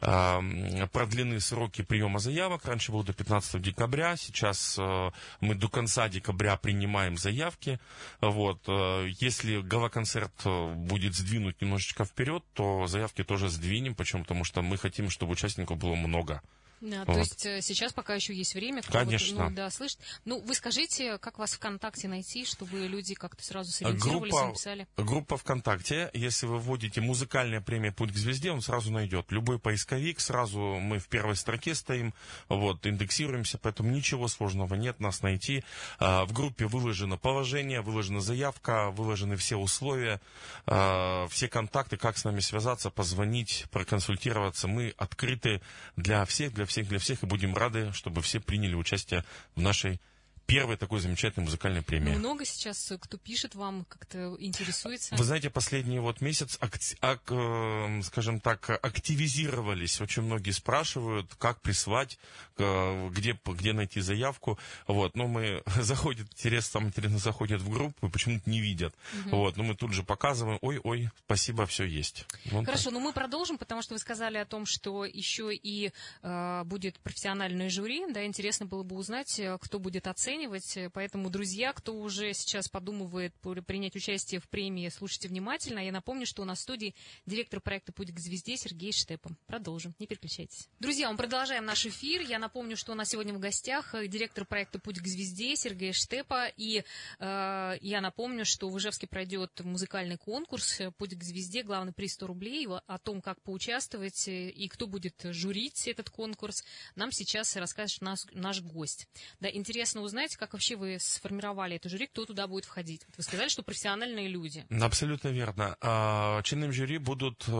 э, 0.02 0.88
продлены 0.92 1.40
сроки 1.40 1.84
приема 1.84 2.18
заявок. 2.18 2.66
Раньше 2.66 2.92
было 2.92 3.04
до 3.04 3.14
15 3.14 3.62
декабря, 3.62 4.18
сейчас 4.18 4.76
э, 4.80 5.12
мы 5.40 5.54
до 5.54 5.70
конца 5.70 6.10
декабря 6.10 6.58
принимаем 6.58 7.16
заявки. 7.16 7.80
Вот, 8.22 8.64
э, 8.68 9.08
если 9.20 9.62
гала-концерт 9.62 10.34
э, 10.46 10.74
будет 10.74 11.14
сдвинуть 11.14 11.62
немножечко 11.62 12.06
вперед, 12.06 12.44
то 12.54 12.88
заявки 12.88 13.24
тоже 13.24 13.50
сдвинем. 13.50 13.94
Почему? 13.94 14.24
Потому 14.24 14.44
что 14.44 14.64
мы 14.64 14.80
хотим, 14.80 15.12
чтобы 15.12 15.34
участников 15.34 15.78
было 15.78 15.94
много 15.94 16.23
много. 16.24 16.42
Да, 16.84 17.06
вот. 17.06 17.14
То 17.14 17.20
есть 17.20 17.46
э, 17.46 17.62
сейчас 17.62 17.94
пока 17.94 18.14
еще 18.14 18.36
есть 18.36 18.56
время, 18.56 18.82
кто 18.82 18.92
Конечно. 18.92 19.44
Вот, 19.44 19.50
ну, 19.52 19.56
да, 19.56 19.70
слышит. 19.70 20.00
Ну, 20.26 20.42
вы 20.42 20.54
скажите, 20.54 21.18
как 21.18 21.40
вас 21.40 21.54
ВКонтакте 21.54 22.10
найти, 22.10 22.44
чтобы 22.44 22.78
люди 22.88 23.16
как-то 23.16 23.42
сразу 23.42 23.72
сориентировались 23.72 24.32
группа, 24.32 24.44
и 24.44 24.48
написали? 24.48 24.88
Группа 24.98 25.38
ВКонтакте, 25.38 26.10
если 26.14 26.46
вы 26.46 26.60
вводите 26.60 27.00
музыкальная 27.00 27.62
премия 27.62 27.94
«Путь 27.94 28.12
к 28.12 28.18
звезде», 28.18 28.52
он 28.52 28.62
сразу 28.62 28.92
найдет. 28.92 29.32
Любой 29.32 29.60
поисковик, 29.60 30.20
сразу 30.20 30.60
мы 30.60 31.00
в 31.00 31.08
первой 31.08 31.38
строке 31.38 31.74
стоим, 31.74 32.14
вот, 32.50 32.86
индексируемся, 32.86 33.58
поэтому 33.58 33.90
ничего 33.90 34.28
сложного 34.28 34.76
нет 34.76 35.00
нас 35.00 35.22
найти. 35.22 35.64
А, 36.00 36.26
в 36.26 36.34
группе 36.34 36.66
выложено 36.66 37.16
положение, 37.16 37.80
выложена 37.80 38.20
заявка, 38.20 38.92
выложены 38.92 39.38
все 39.38 39.56
условия, 39.56 40.20
все 40.66 41.48
контакты, 41.50 41.96
как 41.96 42.18
с 42.18 42.26
нами 42.26 42.42
связаться, 42.42 42.90
позвонить, 42.90 43.68
проконсультироваться. 43.72 44.68
Мы 44.68 44.94
открыты 44.98 45.62
для 45.96 46.26
всех, 46.26 46.54
для 46.54 46.66
всех 46.66 46.73
всех, 46.74 46.88
для 46.88 46.98
всех, 46.98 47.22
и 47.22 47.28
будем 47.28 47.56
рады, 47.56 47.94
чтобы 47.94 48.24
все 48.24 48.40
приняли 48.40 48.74
участие 48.74 49.24
в 49.56 49.62
нашей 49.62 50.02
первой 50.46 50.78
такой 50.78 51.00
замечательной 51.00 51.46
музыкальной 51.46 51.82
премии. 51.82 52.14
Много 52.16 52.46
сейчас 52.46 52.92
э, 52.92 52.98
кто 52.98 53.18
пишет 53.18 53.56
вам, 53.56 53.86
как-то 53.86 54.36
интересуется? 54.40 55.16
Вы 55.16 55.24
знаете, 55.24 55.50
последний 55.50 56.00
вот 56.00 56.22
месяц, 56.22 56.58
акти- 56.60 56.98
ак- 57.02 57.32
э, 57.32 58.02
скажем 58.04 58.40
так, 58.40 58.70
активизировались. 58.70 60.02
Очень 60.02 60.24
многие 60.24 60.52
спрашивают, 60.52 61.34
как 61.36 61.62
прислать, 61.62 62.20
э, 62.58 63.10
где, 63.10 63.40
где 63.46 63.74
найти 63.74 64.02
заявку. 64.02 64.60
Вот, 64.88 65.16
но 65.16 65.28
мы 65.28 65.64
заходят, 65.82 66.28
интересно, 66.34 66.72
самое 66.74 66.90
интересное, 66.90 67.20
заходят 67.20 67.62
в 67.62 67.70
группу 67.70 68.10
почему-то 68.10 68.50
не 68.50 68.60
видят. 68.60 68.94
Угу. 69.26 69.36
Вот, 69.38 69.58
но 69.58 69.64
мы 69.64 69.76
тут 69.76 69.94
же 69.94 70.04
показываем, 70.04 70.60
ой, 70.62 70.80
ой, 70.84 71.10
спасибо, 71.26 71.66
все 71.66 71.86
есть. 71.86 72.26
Вот 72.46 72.66
Хорошо, 72.66 72.86
так. 72.86 72.94
ну 72.94 73.00
мы 73.00 73.14
продолжим, 73.14 73.58
потому 73.58 73.82
что 73.82 73.96
вы 73.96 74.00
сказали 74.00 74.38
о 74.38 74.46
том, 74.46 74.66
что 74.66 75.06
еще 75.06 75.54
и 75.54 75.92
э, 76.22 76.64
будет 76.66 77.00
профессиональное 77.00 77.70
жюри. 77.70 78.06
Да, 78.12 78.26
интересно 78.26 78.66
было 78.66 78.84
бы 78.84 78.96
узнать, 78.96 79.40
э, 79.40 79.58
кто 79.60 79.80
будет 79.80 80.08
оценивать 80.08 80.33
оценивать. 80.34 80.78
Поэтому, 80.94 81.30
друзья, 81.30 81.74
кто 81.74 81.96
уже 81.96 82.34
сейчас 82.34 82.68
подумывает 82.68 83.34
принять 83.68 83.96
участие 83.96 84.40
в 84.40 84.50
премии, 84.50 84.90
слушайте 84.90 85.28
внимательно. 85.28 85.80
Я 85.80 85.92
напомню, 85.92 86.26
что 86.26 86.42
у 86.42 86.46
нас 86.46 86.60
в 86.60 86.62
студии 86.62 86.96
директор 87.26 87.62
проекта 87.62 87.92
«Путь 87.92 88.12
к 88.12 88.20
звезде» 88.20 88.58
Сергей 88.58 88.92
Штепа. 88.92 89.30
Продолжим, 89.46 89.94
не 90.00 90.08
переключайтесь. 90.08 90.70
Друзья, 90.80 91.12
мы 91.12 91.18
продолжаем 91.18 91.66
наш 91.66 91.86
эфир. 91.86 92.22
Я 92.22 92.40
напомню, 92.40 92.76
что 92.76 92.94
у 92.94 92.96
нас 92.96 93.10
сегодня 93.10 93.34
в 93.34 93.40
гостях 93.40 93.94
э, 93.94 94.08
директор 94.08 94.46
проекта 94.46 94.80
«Путь 94.80 95.00
к 95.00 95.08
звезде» 95.08 95.56
Сергей 95.56 95.94
Штепа. 95.94 96.48
И 96.58 96.84
э, 97.20 97.78
я 97.82 98.02
напомню, 98.02 98.46
что 98.46 98.70
в 98.70 98.78
Ижевске 98.78 99.08
пройдет 99.08 99.60
музыкальный 99.62 100.18
конкурс 100.18 100.82
«Путь 100.98 101.16
к 101.18 101.24
звезде», 101.24 101.64
главный 101.64 101.94
приз 101.94 102.14
100 102.14 102.28
рублей. 102.28 102.68
О 102.68 102.98
том, 102.98 103.22
как 103.22 103.42
поучаствовать 103.42 104.28
э, 104.28 104.50
и 104.50 104.68
кто 104.68 104.88
будет 104.88 105.22
журить 105.26 105.88
этот 105.88 106.10
конкурс, 106.10 106.64
нам 106.96 107.12
сейчас 107.12 107.56
расскажет 107.56 108.02
наш, 108.02 108.26
наш 108.32 108.62
гость. 108.62 109.08
Да, 109.40 109.50
интересно 109.52 110.02
узнать, 110.02 110.23
знаете, 110.24 110.38
как 110.38 110.54
вообще 110.54 110.78
вы 110.78 110.98
сформировали 111.02 111.76
это 111.76 111.90
жюри, 111.90 112.08
кто 112.08 112.26
туда 112.26 112.48
будет 112.48 112.64
входить? 112.64 113.02
Вы 113.18 113.24
сказали, 113.24 113.50
что 113.50 113.62
профессиональные 113.62 114.30
люди. 114.30 114.66
Абсолютно 114.82 115.28
верно. 115.28 115.76
А, 115.82 116.42
Членами 116.44 116.72
жюри 116.72 116.98
будут 116.98 117.44
э, 117.48 117.52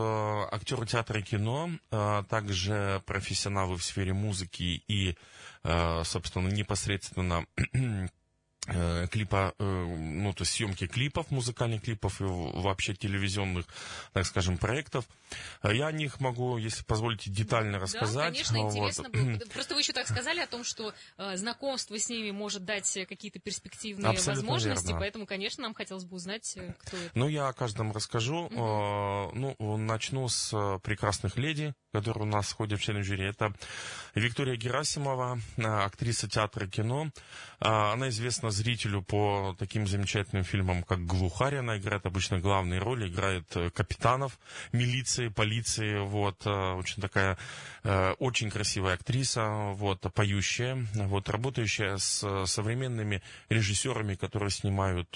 актеры 0.50 0.86
театра 0.86 1.20
и 1.20 1.22
кино, 1.22 1.70
а 1.90 2.22
также 2.22 3.02
профессионалы 3.04 3.76
в 3.76 3.84
сфере 3.84 4.14
музыки 4.14 4.82
и, 4.88 5.14
э, 5.62 6.02
собственно, 6.04 6.48
непосредственно 6.48 7.46
клипа, 8.66 9.54
э, 9.58 9.64
ну, 9.64 10.32
то 10.32 10.42
есть 10.42 10.52
съемки 10.52 10.86
клипов, 10.86 11.30
музыкальных 11.30 11.82
клипов 11.82 12.20
и 12.20 12.24
вообще 12.24 12.94
телевизионных, 12.94 13.66
так 14.12 14.24
скажем, 14.24 14.56
проектов. 14.56 15.04
Э, 15.62 15.74
я 15.74 15.88
о 15.88 15.92
них 15.92 16.18
могу, 16.20 16.56
если 16.56 16.82
позволите, 16.84 17.30
детально 17.30 17.78
рассказать. 17.78 18.14
Да, 18.14 18.30
конечно, 18.30 18.58
вот. 18.60 18.72
интересно 18.72 19.10
было. 19.10 19.38
Просто 19.52 19.74
вы 19.74 19.80
еще 19.80 19.92
так 19.92 20.08
сказали 20.08 20.40
о 20.40 20.46
том, 20.46 20.64
что 20.64 20.94
знакомство 21.34 21.98
с 21.98 22.08
ними 22.08 22.30
может 22.30 22.64
дать 22.64 22.90
какие-то 23.06 23.38
перспективные 23.38 24.10
Абсолютно 24.10 24.42
возможности, 24.42 24.86
верно. 24.86 25.00
поэтому, 25.00 25.26
конечно, 25.26 25.62
нам 25.62 25.74
хотелось 25.74 26.04
бы 26.04 26.16
узнать, 26.16 26.56
кто 26.78 26.96
это. 26.96 27.10
Ну, 27.14 27.28
я 27.28 27.48
о 27.48 27.52
каждом 27.52 27.92
расскажу. 27.92 28.44
Угу. 28.44 29.32
Ну, 29.34 29.76
начну 29.76 30.28
с 30.28 30.78
прекрасных 30.82 31.36
леди, 31.36 31.74
которые 31.92 32.24
у 32.24 32.30
нас 32.30 32.52
ходят 32.52 32.80
в 32.80 32.82
члены 32.82 33.02
жюри. 33.02 33.28
Это 33.28 33.52
Виктория 34.14 34.56
Герасимова, 34.56 35.38
актриса 35.58 36.28
театра 36.28 36.66
и 36.66 36.70
кино. 36.70 37.10
Она 37.58 38.08
известна 38.08 38.50
зрителю 38.54 39.02
по 39.02 39.54
таким 39.58 39.86
замечательным 39.86 40.44
фильмам, 40.44 40.82
как 40.82 41.04
«Глухарь». 41.04 41.56
Она 41.56 41.76
играет 41.76 42.06
обычно 42.06 42.38
главные 42.38 42.80
роли, 42.80 43.08
играет 43.08 43.44
э, 43.56 43.70
капитанов 43.70 44.38
милиции, 44.72 45.28
полиции. 45.28 45.98
Вот, 45.98 46.46
э, 46.46 46.50
очень 46.50 47.02
такая, 47.02 47.36
э, 47.82 48.12
очень 48.18 48.50
красивая 48.50 48.94
актриса, 48.94 49.72
вот, 49.74 50.00
поющая, 50.14 50.86
вот, 50.94 51.28
работающая 51.28 51.98
с 51.98 52.46
современными 52.46 53.22
режиссерами, 53.48 54.14
которые 54.14 54.50
снимают 54.50 55.08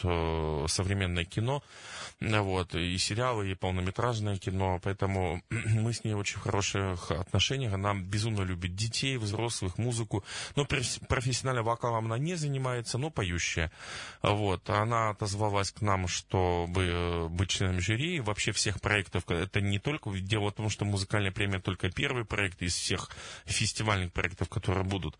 современное 0.70 1.24
кино, 1.24 1.62
вот, 2.20 2.74
и 2.74 2.98
сериалы, 2.98 3.50
и 3.50 3.54
полнометражное 3.54 4.36
кино. 4.36 4.80
Поэтому 4.82 5.42
мы 5.50 5.92
с 5.92 6.04
ней 6.04 6.14
очень 6.14 6.38
в 6.38 6.42
хороших 6.42 7.10
отношениях. 7.10 7.72
Она 7.72 7.94
безумно 7.94 8.42
любит 8.42 8.74
детей, 8.74 9.16
взрослых, 9.16 9.78
музыку. 9.78 10.24
Но 10.56 10.64
профессионально 10.64 11.62
вокалом 11.62 12.06
она 12.06 12.18
не 12.18 12.34
занимается, 12.34 12.98
но 12.98 13.10
поет 13.10 13.27
поющая. 13.28 13.70
Вот. 14.22 14.68
Она 14.70 15.10
отозвалась 15.10 15.70
к 15.70 15.82
нам, 15.82 16.08
чтобы 16.08 16.84
э, 16.84 17.28
быть 17.28 17.50
членом 17.50 17.80
жюри. 17.80 18.20
Вообще 18.20 18.52
всех 18.52 18.80
проектов, 18.80 19.28
это 19.28 19.60
не 19.60 19.78
только, 19.78 20.10
дело 20.10 20.50
в 20.50 20.54
том, 20.54 20.70
что 20.70 20.84
музыкальная 20.84 21.32
премия 21.32 21.60
только 21.60 21.90
первый 21.90 22.24
проект 22.24 22.62
из 22.62 22.74
всех 22.74 23.10
фестивальных 23.44 24.12
проектов, 24.12 24.48
которые 24.48 24.84
будут 24.84 25.16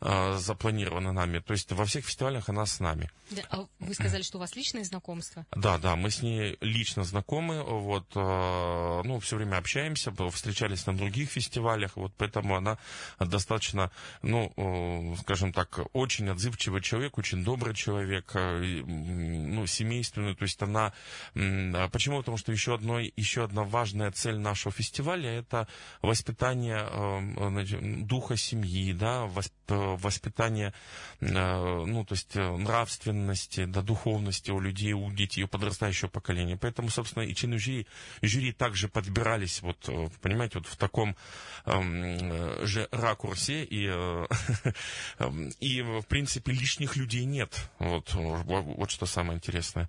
э, 0.00 0.36
запланированы 0.38 1.12
нами. 1.12 1.40
То 1.40 1.52
есть 1.52 1.72
во 1.72 1.84
всех 1.84 2.04
фестивалях 2.04 2.48
она 2.48 2.66
с 2.66 2.80
нами. 2.80 3.10
Да, 3.30 3.42
а 3.50 3.66
вы 3.78 3.94
сказали, 3.94 4.22
что 4.22 4.38
у 4.38 4.40
вас 4.40 4.56
личные 4.56 4.84
знакомства? 4.84 5.46
Да, 5.54 5.78
да, 5.78 5.96
мы 5.96 6.10
с 6.10 6.22
ней 6.22 6.56
лично 6.60 7.04
знакомы, 7.04 7.62
вот, 7.62 8.06
э, 8.14 9.02
ну, 9.04 9.20
все 9.20 9.36
время 9.36 9.56
общаемся, 9.58 10.12
встречались 10.30 10.86
на 10.86 10.96
других 10.96 11.30
фестивалях, 11.30 11.96
вот, 11.96 12.12
поэтому 12.16 12.56
она 12.56 12.78
достаточно, 13.18 13.90
ну, 14.22 14.52
э, 14.56 15.20
скажем 15.20 15.52
так, 15.52 15.80
очень 15.92 16.28
отзывчивый 16.30 16.80
человек, 16.80 17.18
очень 17.18 17.37
добрый 17.44 17.74
человек, 17.74 18.30
э, 18.34 18.82
ну, 18.86 19.66
семейственный, 19.66 20.34
то 20.34 20.44
есть 20.44 20.62
она, 20.62 20.92
э, 21.34 21.88
почему? 21.90 22.18
Потому 22.18 22.36
что 22.36 22.52
еще, 22.52 22.74
одной, 22.74 23.12
еще 23.16 23.44
одна 23.44 23.64
важная 23.64 24.10
цель 24.12 24.38
нашего 24.38 24.72
фестиваля– 24.72 25.30
это 25.38 25.66
воспитание 26.02 26.86
э, 26.90 28.02
духа 28.02 28.36
семьи, 28.36 28.92
да, 28.92 29.26
воспитание, 29.26 29.57
э, 31.20 31.84
ну, 31.86 32.04
то 32.04 32.14
есть 32.14 32.36
э, 32.36 32.56
нравственности, 32.56 33.64
да, 33.64 33.82
духовности 33.82 34.50
у 34.50 34.60
людей, 34.60 34.92
у 34.92 35.10
детей, 35.10 35.42
у 35.42 35.48
подрастающего 35.48 36.08
поколения. 36.08 36.56
Поэтому, 36.56 36.88
собственно, 36.90 37.22
и 37.24 37.34
члены 37.34 37.58
жюри, 37.58 37.86
жюри 38.22 38.52
также 38.52 38.88
подбирались, 38.88 39.62
вот, 39.62 39.88
э, 39.88 40.08
понимаете, 40.20 40.58
вот 40.58 40.66
в 40.66 40.76
таком 40.76 41.16
э, 41.64 42.64
же 42.64 42.88
ракурсе, 42.90 43.64
и, 43.64 43.88
э, 43.90 44.26
и, 45.60 45.82
в 45.82 46.02
принципе, 46.02 46.52
лишних 46.52 46.96
людей 46.96 47.24
нет. 47.24 47.70
Вот, 47.78 48.14
вот 48.14 48.90
что 48.90 49.06
самое 49.06 49.36
интересное. 49.36 49.88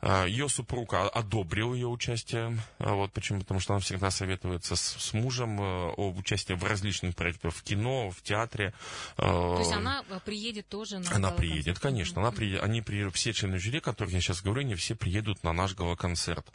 А, 0.00 0.26
ее 0.26 0.48
супруг 0.48 0.94
одобрил 0.94 1.74
ее 1.74 1.88
участие. 1.88 2.58
А, 2.78 2.94
вот 2.94 3.12
почему? 3.12 3.40
Потому 3.40 3.60
что 3.60 3.74
она 3.74 3.80
всегда 3.80 4.10
советуется 4.10 4.76
с, 4.76 4.80
с 4.80 5.12
мужем 5.12 5.60
э, 5.60 5.92
о 5.96 6.10
участии 6.10 6.52
в 6.52 6.64
различных 6.64 7.14
проектах 7.14 7.54
в 7.54 7.62
кино, 7.62 8.10
в 8.10 8.22
театре. 8.22 8.74
А, 9.16 9.56
То 9.56 9.58
есть 9.60 9.72
она 9.72 10.04
э, 10.08 10.20
приедет 10.24 10.68
тоже 10.68 10.98
на 10.98 11.14
Она 11.14 11.30
приедет, 11.30 11.78
конечно. 11.78 12.20
Она 12.20 12.32
приедет, 12.32 12.62
они 12.62 12.82
приедут, 12.82 13.14
все 13.14 13.32
члены 13.32 13.58
жюри, 13.58 13.80
которых 13.80 14.12
я 14.12 14.20
сейчас 14.20 14.42
говорю, 14.42 14.60
они 14.62 14.74
все 14.74 14.94
приедут 14.94 15.42
на 15.44 15.52
наш 15.52 15.74
гала-концерт. 15.74 16.46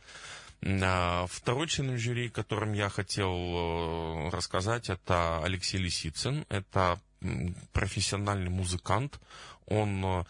Второй 0.61 1.67
член 1.67 1.97
жюри, 1.97 2.29
которым 2.29 2.73
я 2.73 2.89
хотел 2.89 3.31
э, 3.33 4.29
рассказать, 4.29 4.89
это 4.89 5.43
Алексей 5.43 5.77
Лисицын. 5.77 6.45
Это 6.49 6.99
профессиональный 7.73 8.49
музыкант. 8.49 9.19
Он 9.67 10.03
а, 10.05 10.25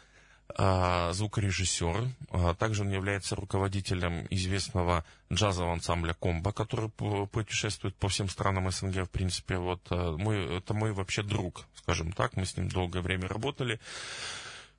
звукорежиссер. 1.14 2.08
А, 2.32 2.54
также 2.56 2.84
он 2.84 2.90
является 2.90 3.36
руководителем 3.36 4.28
известного 4.30 5.04
джазового 5.32 5.74
ансамбля 5.74 6.14
«Комбо», 6.14 6.52
который 6.52 6.90
путешествует 6.90 7.96
по 7.96 8.10
всем 8.10 8.30
странам 8.30 8.70
СНГ, 8.72 9.08
в 9.08 9.10
принципе. 9.10 9.58
Вот, 9.58 9.90
мой, 9.90 10.58
это 10.58 10.74
мой 10.74 10.94
вообще 10.94 11.24
друг, 11.24 11.66
скажем 11.76 12.12
так. 12.12 12.36
Мы 12.36 12.46
с 12.46 12.58
ним 12.58 12.70
долгое 12.70 13.02
время 13.02 13.28
работали. 13.28 13.80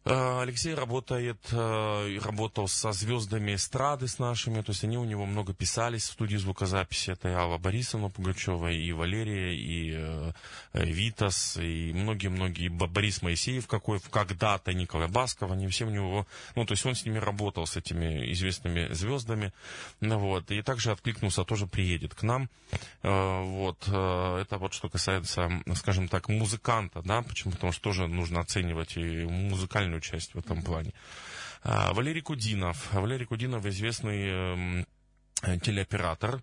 Э, 0.04 0.40
Алексей 0.42 0.74
работает, 0.74 1.38
э, 1.52 2.18
работал 2.24 2.66
со 2.66 2.90
звездами 2.90 3.54
эстрады 3.54 4.08
с 4.08 4.18
нашими, 4.18 4.60
то 4.60 4.72
есть 4.72 4.82
они 4.82 4.98
у 4.98 5.04
него 5.04 5.26
много 5.26 5.54
писались 5.54 6.08
в 6.08 6.12
студии 6.12 6.36
звукозаписи. 6.36 7.10
Это 7.10 7.28
и 7.28 7.32
Алла 7.32 7.56
Борисовна 7.58 8.08
Пугачева, 8.08 8.72
и 8.72 8.90
Валерия, 8.90 9.54
и 9.54 9.92
э, 9.94 10.32
Витас, 10.72 11.56
и 11.56 11.92
многие-многие, 11.92 12.68
Борис 12.68 13.22
Моисеев 13.22 13.68
какой, 13.68 14.00
когда-то 14.00 14.74
Николай 14.74 15.06
Басков, 15.06 15.52
они 15.52 15.68
все 15.68 15.84
у 15.84 15.90
него, 15.90 16.26
ну, 16.56 16.66
то 16.66 16.72
есть 16.72 16.84
он 16.84 16.96
с 16.96 17.04
ними 17.04 17.18
работал, 17.18 17.66
с 17.66 17.76
этими 17.76 18.32
известными 18.32 18.92
звездами, 18.92 19.52
ну, 20.00 20.18
вот, 20.18 20.50
и 20.50 20.62
также 20.62 20.90
откликнулся, 20.90 21.44
тоже 21.44 21.66
приедет 21.66 22.14
к 22.14 22.22
нам, 22.22 22.48
вот, 23.02 23.86
это 23.86 24.56
вот 24.58 24.72
что 24.72 24.88
касается, 24.88 25.50
скажем 25.74 26.08
так, 26.08 26.28
музыканта, 26.28 27.02
да, 27.02 27.22
почему, 27.22 27.52
потому 27.52 27.72
что 27.72 27.82
тоже 27.82 28.08
нужно 28.08 28.40
оценивать 28.40 28.96
и 28.96 29.24
музыкальную 29.24 29.91
музыкальную 29.92 30.00
часть 30.00 30.34
в 30.34 30.38
этом 30.38 30.62
плане. 30.62 30.92
А, 31.62 31.92
Валерий 31.92 32.22
Кудинов. 32.22 32.92
Валерий 32.92 33.26
Кудинов 33.26 33.66
известный 33.66 34.28
эм, 34.28 34.86
телеоператор. 35.62 36.42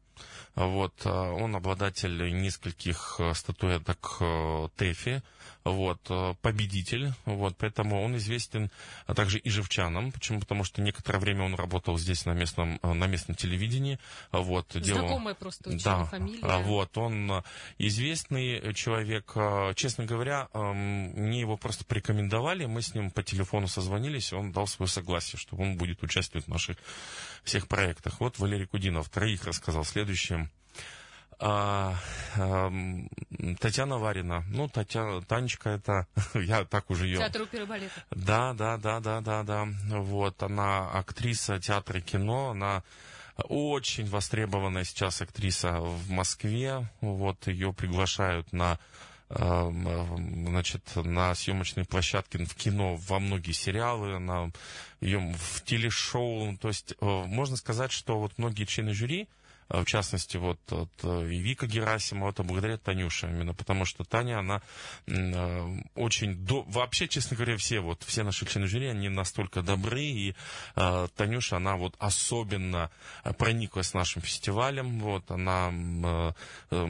Вот, 0.56 0.94
а, 1.06 1.32
он 1.32 1.56
обладатель 1.56 2.34
нескольких 2.34 3.16
э, 3.20 3.34
статуэток 3.34 4.18
э, 4.20 4.68
ТЭФИ. 4.76 5.22
Вот, 5.66 6.00
э, 6.10 6.36
победитель, 6.42 7.12
вот, 7.26 7.56
поэтому 7.58 8.02
он 8.02 8.16
известен 8.16 8.72
а 9.06 9.14
также 9.14 9.40
и 9.40 9.50
живчанам, 9.50 10.12
почему, 10.12 10.40
потому 10.40 10.64
что 10.64 10.82
некоторое 10.82 11.20
время 11.20 11.44
он 11.44 11.54
работал 11.54 11.98
здесь 11.98 12.26
на 12.26 12.34
местном, 12.34 12.80
э, 12.82 12.94
на 12.94 13.08
местном 13.08 13.36
телевидении, 13.36 14.00
вот, 14.32 14.68
делал... 14.80 15.02
Знакомая 15.02 15.36
просто 15.36 15.70
очень 15.70 15.84
да, 15.84 16.06
фамилия. 16.06 16.58
Вот, 16.60 16.98
он 16.98 17.32
э, 17.32 17.42
известный 17.78 18.74
человек, 18.74 19.34
честно 19.76 20.06
говоря, 20.06 20.48
эм, 20.54 21.12
мне 21.12 21.42
его 21.42 21.58
просто 21.58 21.84
порекомендовали, 21.84 22.66
мы 22.66 22.82
с 22.82 22.96
ним 22.96 23.12
по 23.12 23.22
телефону 23.22 23.68
созвонились, 23.68 24.32
он 24.32 24.54
дал 24.54 24.66
свое 24.66 24.90
согласие, 24.90 25.38
что 25.38 25.58
он 25.58 25.78
будет 25.78 26.02
участвовать 26.04 26.46
в 26.46 26.50
наших 26.50 26.78
всех 27.44 27.68
проектах. 27.68 28.20
Вот 28.20 28.40
Валерий 28.40 28.66
Кудинов 28.66 29.10
троих 29.10 29.46
рассказал. 29.46 29.84
Следующим 29.84 30.50
а, 31.42 31.96
а, 32.38 32.72
Татьяна 33.60 33.98
Варина. 33.98 34.44
Ну, 34.50 34.68
Татьяна, 34.68 35.22
Танечка 35.22 35.70
это, 35.70 36.06
я 36.34 36.66
так 36.66 36.90
уже 36.90 37.08
ее... 37.08 37.20
Театр 37.20 37.44
оперы 37.44 37.66
балета. 37.66 38.04
Да, 38.12 38.54
да, 38.54 38.78
да, 38.78 39.00
да, 39.00 39.22
да, 39.22 39.44
да. 39.44 39.68
Вот, 39.88 40.44
она 40.44 40.90
актриса 40.92 41.60
театра 41.60 42.00
и 42.00 42.02
кино, 42.02 42.50
она 42.50 42.84
очень 43.48 44.06
востребованная 44.06 44.84
сейчас 44.84 45.22
актриса 45.22 45.80
в 45.80 46.10
Москве. 46.10 46.90
Вот, 47.00 47.48
ее 47.48 47.72
приглашают 47.72 48.52
на 48.52 48.78
значит, 49.30 50.84
на 50.96 51.36
съемочной 51.36 51.86
площадке 51.86 52.44
в 52.46 52.56
кино 52.56 52.96
во 52.96 53.20
многие 53.20 53.52
сериалы, 53.52 54.20
на 54.20 54.52
в 55.02 55.62
телешоу. 55.64 56.58
То 56.58 56.70
есть 56.70 56.94
э, 57.00 57.06
можно 57.06 57.56
сказать, 57.56 57.92
что 57.92 58.20
вот 58.20 58.38
многие 58.38 58.66
члены 58.66 58.94
жюри, 58.94 59.28
в 59.70 59.86
частности, 59.86 60.38
вот, 60.38 60.60
вот 60.70 60.90
и 61.04 61.38
Вика 61.38 61.68
Герасимова, 61.68 62.32
это 62.32 62.42
благодаря 62.42 62.78
Танюше, 62.78 63.28
именно 63.28 63.54
потому 63.54 63.86
что 63.86 64.04
Таня, 64.04 64.40
она 64.40 64.64
э, 65.06 65.78
очень, 65.94 66.34
до... 66.34 66.64
вообще, 66.64 67.08
честно 67.08 67.38
говоря, 67.38 67.56
все 67.58 67.80
вот, 67.80 68.02
все 68.04 68.24
наши 68.24 68.48
члены 68.48 68.68
жюри, 68.68 68.88
они 68.88 69.10
настолько 69.10 69.62
добры, 69.62 70.02
и 70.02 70.36
э, 70.76 71.08
Танюша, 71.16 71.58
она 71.58 71.76
вот 71.76 71.96
особенно 72.00 72.90
прониклась 73.38 73.94
нашим 73.94 74.24
фестивалем, 74.24 75.00
вот, 75.00 75.30
она 75.30 75.72
э, 75.72 76.32
э, 76.72 76.88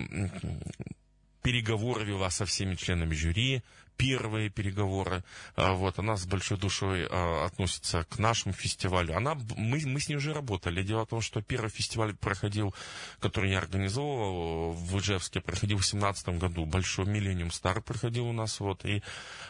переговоры 1.41 2.05
вела 2.05 2.29
со 2.29 2.45
всеми 2.45 2.75
членами 2.75 3.13
жюри, 3.13 3.63
первые 3.99 4.49
переговоры. 4.49 5.23
А, 5.55 5.73
вот, 5.73 5.99
она 5.99 6.15
с 6.15 6.25
большой 6.25 6.57
душой 6.57 7.05
а, 7.09 7.45
относится 7.45 8.05
к 8.09 8.17
нашему 8.17 8.53
фестивалю. 8.53 9.15
Она, 9.15 9.35
мы, 9.57 9.81
мы 9.85 9.99
с 9.99 10.07
ней 10.07 10.15
уже 10.15 10.33
работали. 10.33 10.83
Дело 10.83 11.05
в 11.05 11.09
том, 11.09 11.21
что 11.21 11.41
первый 11.41 11.69
фестиваль 11.69 12.15
проходил, 12.15 12.73
который 13.19 13.51
я 13.51 13.57
организовывал 13.57 14.71
в 14.71 14.99
Ижевске, 14.99 15.41
проходил 15.41 15.77
в 15.77 15.81
2017 15.81 16.29
году. 16.39 16.65
Большой 16.65 17.05
Millennium 17.05 17.49
Star 17.49 17.81
проходил 17.81 18.27
у 18.27 18.33
нас. 18.33 18.61
Вот, 18.61 18.85
и 18.85 19.03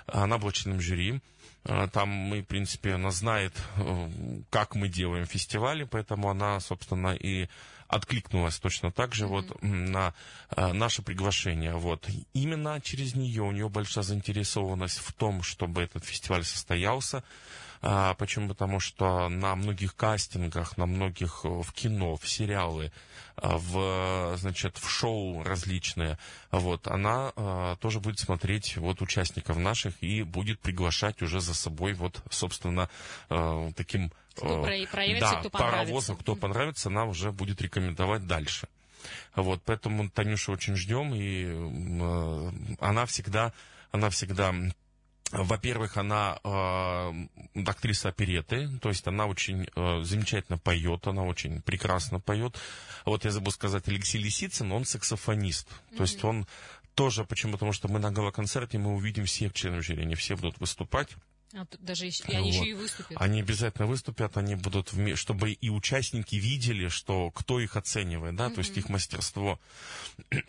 она 0.08 0.40
была 0.40 0.52
членом 0.52 0.82
жюри. 0.82 1.22
А, 1.64 1.88
там 1.88 2.10
мы, 2.10 2.42
в 2.42 2.46
принципе, 2.46 2.94
она 2.94 3.12
знает, 3.12 3.54
э, 3.78 4.10
как 4.50 4.76
мы 4.76 4.88
делаем 4.88 5.28
фестивали, 5.28 5.84
поэтому 5.84 6.30
она, 6.30 6.60
собственно, 6.60 7.14
и 7.14 7.48
откликнулась 7.90 8.60
точно 8.60 8.92
так 8.92 9.14
же 9.14 9.26
mm-hmm. 9.26 9.28
вот 9.28 9.64
на 9.64 10.14
а, 10.50 10.74
наше 10.74 11.02
приглашение. 11.02 11.74
Вот. 11.76 12.08
Именно 12.34 12.80
через 12.82 13.16
нее 13.16 13.42
у 13.42 13.52
нее 13.52 13.68
большая 13.68 14.04
заинтересованность 14.04 15.00
в 15.00 15.12
том, 15.12 15.44
чтобы 15.44 15.82
этот 15.82 16.06
фестиваль 16.06 16.46
состоялся. 16.46 17.24
А, 17.82 18.14
почему? 18.16 18.50
Потому 18.50 18.80
что 18.80 19.30
на 19.30 19.56
многих 19.56 19.96
кастингах, 19.96 20.78
на 20.78 20.86
многих 20.86 21.42
э, 21.46 21.48
в 21.48 21.72
кино, 21.72 22.18
в 22.18 22.28
сериалы, 22.30 22.92
а, 23.38 23.58
в, 23.58 24.38
значит, 24.38 24.78
в 24.78 24.90
шоу 24.90 25.44
различные, 25.44 26.18
вот, 26.52 26.88
она 26.88 27.32
а, 27.36 27.76
тоже 27.78 28.02
будет 28.02 28.20
смотреть 28.20 28.76
вот 28.76 29.02
участников 29.02 29.58
наших 29.58 29.94
и 30.04 30.24
будет 30.24 30.60
приглашать 30.60 31.22
уже 31.22 31.40
за 31.40 31.54
собой 31.54 31.94
вот, 31.94 32.22
собственно, 32.30 32.90
а, 33.30 33.72
таким 33.78 34.12
кто 34.40 34.66
э, 34.68 34.88
проявится, 34.88 35.32
да, 35.32 35.40
кто 35.40 35.50
паровозом, 35.50 36.18
кто 36.18 36.36
понравится, 36.36 36.90
она 36.90 37.06
уже 37.06 37.32
будет 37.32 37.62
рекомендовать 37.62 38.28
дальше. 38.28 38.68
Вот, 39.36 39.62
поэтому 39.64 40.10
Танюшу 40.10 40.52
очень 40.52 40.76
ждем, 40.76 41.14
и 41.14 41.46
э, 41.46 42.52
она 42.80 43.06
всегда, 43.06 43.54
она 43.92 44.10
всегда 44.10 44.54
во-первых, 45.32 45.98
она 45.98 46.40
э, 46.44 47.14
актриса 47.66 48.10
опереты, 48.10 48.68
то 48.82 48.90
есть 48.90 49.08
она 49.08 49.28
очень 49.28 49.68
э, 49.76 50.02
замечательно 50.02 50.58
поет, 50.58 51.06
она 51.06 51.24
очень 51.24 51.62
прекрасно 51.62 52.20
поет. 52.20 52.58
Вот 53.06 53.26
я 53.26 53.32
забыл 53.32 53.52
сказать, 53.52 53.88
Алексей 53.88 54.20
Лисицын, 54.20 54.72
он 54.72 54.86
саксофонист. 54.86 55.68
Mm-hmm. 55.68 55.98
То 55.98 56.02
есть 56.02 56.24
он 56.24 56.48
тоже, 56.96 57.26
почему? 57.26 57.54
Потому 57.54 57.74
что 57.74 57.88
мы 57.88 58.00
на 58.00 58.12
гала-концерте, 58.12 58.80
мы 58.80 58.96
увидим 58.96 59.26
всех 59.26 59.54
членов 59.54 59.86
жюри, 59.86 60.02
они 60.02 60.16
все 60.16 60.36
будут 60.36 60.60
выступать. 60.60 61.10
А, 61.54 61.66
даже 61.80 62.08
и 62.08 62.12
они 62.28 62.52
вот. 62.52 62.62
еще 62.62 62.70
и 62.70 62.74
выступят. 62.74 63.18
Они 63.20 63.42
обязательно 63.42 63.88
выступят, 63.88 64.38
они 64.38 64.56
будут, 64.56 64.94
чтобы 65.16 65.52
и 65.52 65.70
участники 65.70 66.36
видели, 66.36 66.90
что 66.90 67.32
кто 67.32 67.60
их 67.60 67.76
оценивает, 67.76 68.36
да, 68.36 68.48
mm-hmm. 68.48 68.54
то 68.54 68.60
есть 68.60 68.78
их 68.78 68.90
мастерство 68.90 69.60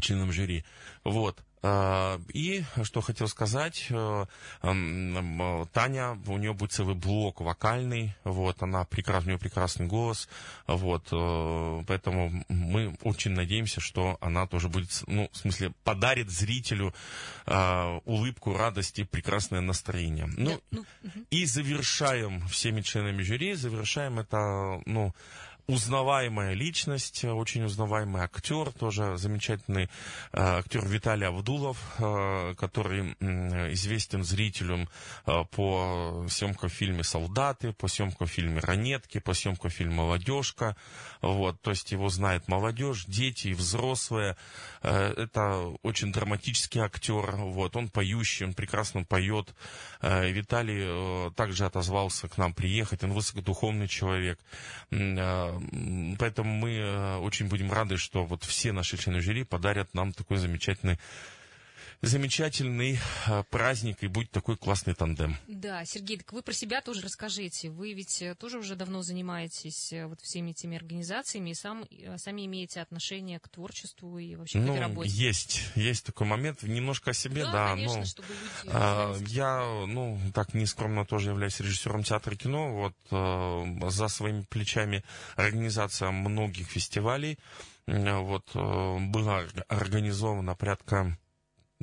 членам 0.00 0.32
жюри. 0.32 0.64
Вот. 1.04 1.42
А, 1.66 2.20
и 2.34 2.62
что 2.82 3.00
хотел 3.00 3.26
сказать, 3.26 3.86
э, 3.88 4.26
Таня, 4.60 6.18
у 6.26 6.36
нее 6.36 6.52
будет 6.52 6.72
целый 6.72 6.94
блок 6.94 7.40
вокальный, 7.40 8.14
вот, 8.22 8.62
она 8.62 8.84
прекрасный, 8.84 9.28
у 9.28 9.30
нее 9.30 9.38
прекрасный 9.38 9.86
голос, 9.86 10.28
вот, 10.66 11.08
э, 11.10 11.82
поэтому 11.86 12.44
мы 12.50 12.94
очень 13.02 13.30
надеемся, 13.30 13.80
что 13.80 14.18
она 14.20 14.46
тоже 14.46 14.68
будет, 14.68 14.90
ну, 15.06 15.30
в 15.32 15.36
смысле, 15.38 15.72
подарит 15.84 16.30
зрителю 16.30 16.92
улыбку, 18.04 18.56
радость 18.56 18.98
и 18.98 19.04
прекрасное 19.04 19.60
настроение. 19.60 20.26
Ну, 20.36 20.60
ну 20.70 20.84
и 21.30 21.44
завершаем 21.46 22.46
всеми 22.48 22.80
членами 22.80 23.22
жюри, 23.22 23.54
завершаем 23.54 24.18
это, 24.18 24.82
ну, 24.86 25.14
узнаваемая 25.66 26.52
личность, 26.52 27.24
очень 27.24 27.64
узнаваемый 27.64 28.22
актер, 28.22 28.70
тоже 28.72 29.16
замечательный 29.16 29.84
э, 29.84 29.88
актер 30.32 30.86
Виталий 30.86 31.26
Авдулов, 31.26 31.78
э, 31.98 32.54
который 32.56 33.14
известен 33.72 34.24
зрителям 34.24 34.88
э, 35.26 35.44
по 35.50 36.26
съемкам 36.28 36.68
в 36.68 36.72
фильме 36.72 37.02
«Солдаты», 37.02 37.72
по 37.72 37.88
съемкам 37.88 38.26
в 38.26 38.30
фильме 38.30 38.60
«Ранетки», 38.60 39.20
по 39.20 39.32
съемкам 39.32 39.70
в 39.70 39.74
фильме 39.74 39.94
«Молодежка». 39.94 40.76
Вот, 41.22 41.60
то 41.62 41.70
есть 41.70 41.90
его 41.92 42.10
знает 42.10 42.48
молодежь, 42.48 43.06
дети 43.06 43.48
и 43.48 43.54
взрослые. 43.54 44.36
Это 44.82 45.72
очень 45.82 46.12
драматический 46.12 46.82
актер, 46.82 47.36
вот, 47.36 47.76
он 47.76 47.88
поющий, 47.88 48.44
он 48.44 48.52
прекрасно 48.52 49.04
поет. 49.04 49.54
Э, 50.04 50.30
Виталий 50.30 50.82
э, 50.84 51.30
также 51.34 51.64
отозвался 51.64 52.28
к 52.28 52.36
нам 52.36 52.52
приехать, 52.52 53.02
он 53.02 53.12
высокодуховный 53.12 53.88
человек. 53.88 54.38
Э, 54.90 55.58
Поэтому 56.18 56.54
мы 56.54 57.18
очень 57.20 57.48
будем 57.48 57.72
рады, 57.72 57.96
что 57.96 58.24
вот 58.26 58.44
все 58.44 58.72
наши 58.72 58.98
члены 58.98 59.22
жюри 59.22 59.44
подарят 59.44 59.94
нам 59.94 60.12
такой 60.12 60.36
замечательный 60.36 60.98
замечательный 62.06 62.98
э, 63.26 63.42
праздник 63.50 64.02
и 64.02 64.06
будет 64.06 64.30
такой 64.30 64.56
классный 64.56 64.94
тандем. 64.94 65.36
Да, 65.46 65.84
Сергей, 65.84 66.18
так 66.18 66.32
вы 66.32 66.42
про 66.42 66.52
себя 66.52 66.80
тоже 66.80 67.02
расскажите. 67.02 67.70
Вы 67.70 67.92
ведь 67.92 68.22
э, 68.22 68.34
тоже 68.34 68.58
уже 68.58 68.76
давно 68.76 69.02
занимаетесь 69.02 69.92
э, 69.92 70.06
вот 70.06 70.20
всеми 70.20 70.52
этими 70.52 70.76
организациями 70.76 71.50
и 71.50 71.54
сам, 71.54 71.86
сами 72.16 72.46
имеете 72.46 72.80
отношение 72.80 73.40
к 73.40 73.48
творчеству 73.48 74.18
и 74.18 74.36
вообще 74.36 74.58
ну, 74.58 74.68
к 74.68 74.70
этой 74.70 74.80
работе. 74.80 75.10
Есть, 75.10 75.62
есть 75.74 76.06
такой 76.06 76.26
момент. 76.26 76.62
Немножко 76.62 77.10
о 77.10 77.14
себе, 77.14 77.44
да. 77.44 77.52
да 77.52 77.70
конечно, 77.70 77.98
ну, 77.98 78.06
чтобы 78.06 78.28
люди... 78.28 78.70
А, 78.72 79.16
я, 79.26 79.86
ну, 79.86 80.18
так 80.32 80.54
нескромно 80.54 81.04
тоже 81.04 81.30
являюсь 81.30 81.60
режиссером 81.60 82.02
театра 82.02 82.34
и 82.34 82.38
кино. 82.38 82.74
Вот 82.74 82.94
а, 83.10 83.90
за 83.90 84.08
своими 84.08 84.42
плечами 84.42 85.04
организация 85.36 86.10
многих 86.10 86.68
фестивалей. 86.68 87.38
Вот 87.86 88.48
было 88.54 89.46
организовано 89.68 90.54
порядка 90.54 91.18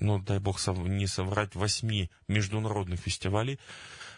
ну, 0.01 0.19
дай 0.19 0.39
бог 0.39 0.59
не 0.87 1.07
соврать, 1.07 1.55
восьми 1.55 2.09
международных 2.27 2.99
фестивалей. 2.99 3.59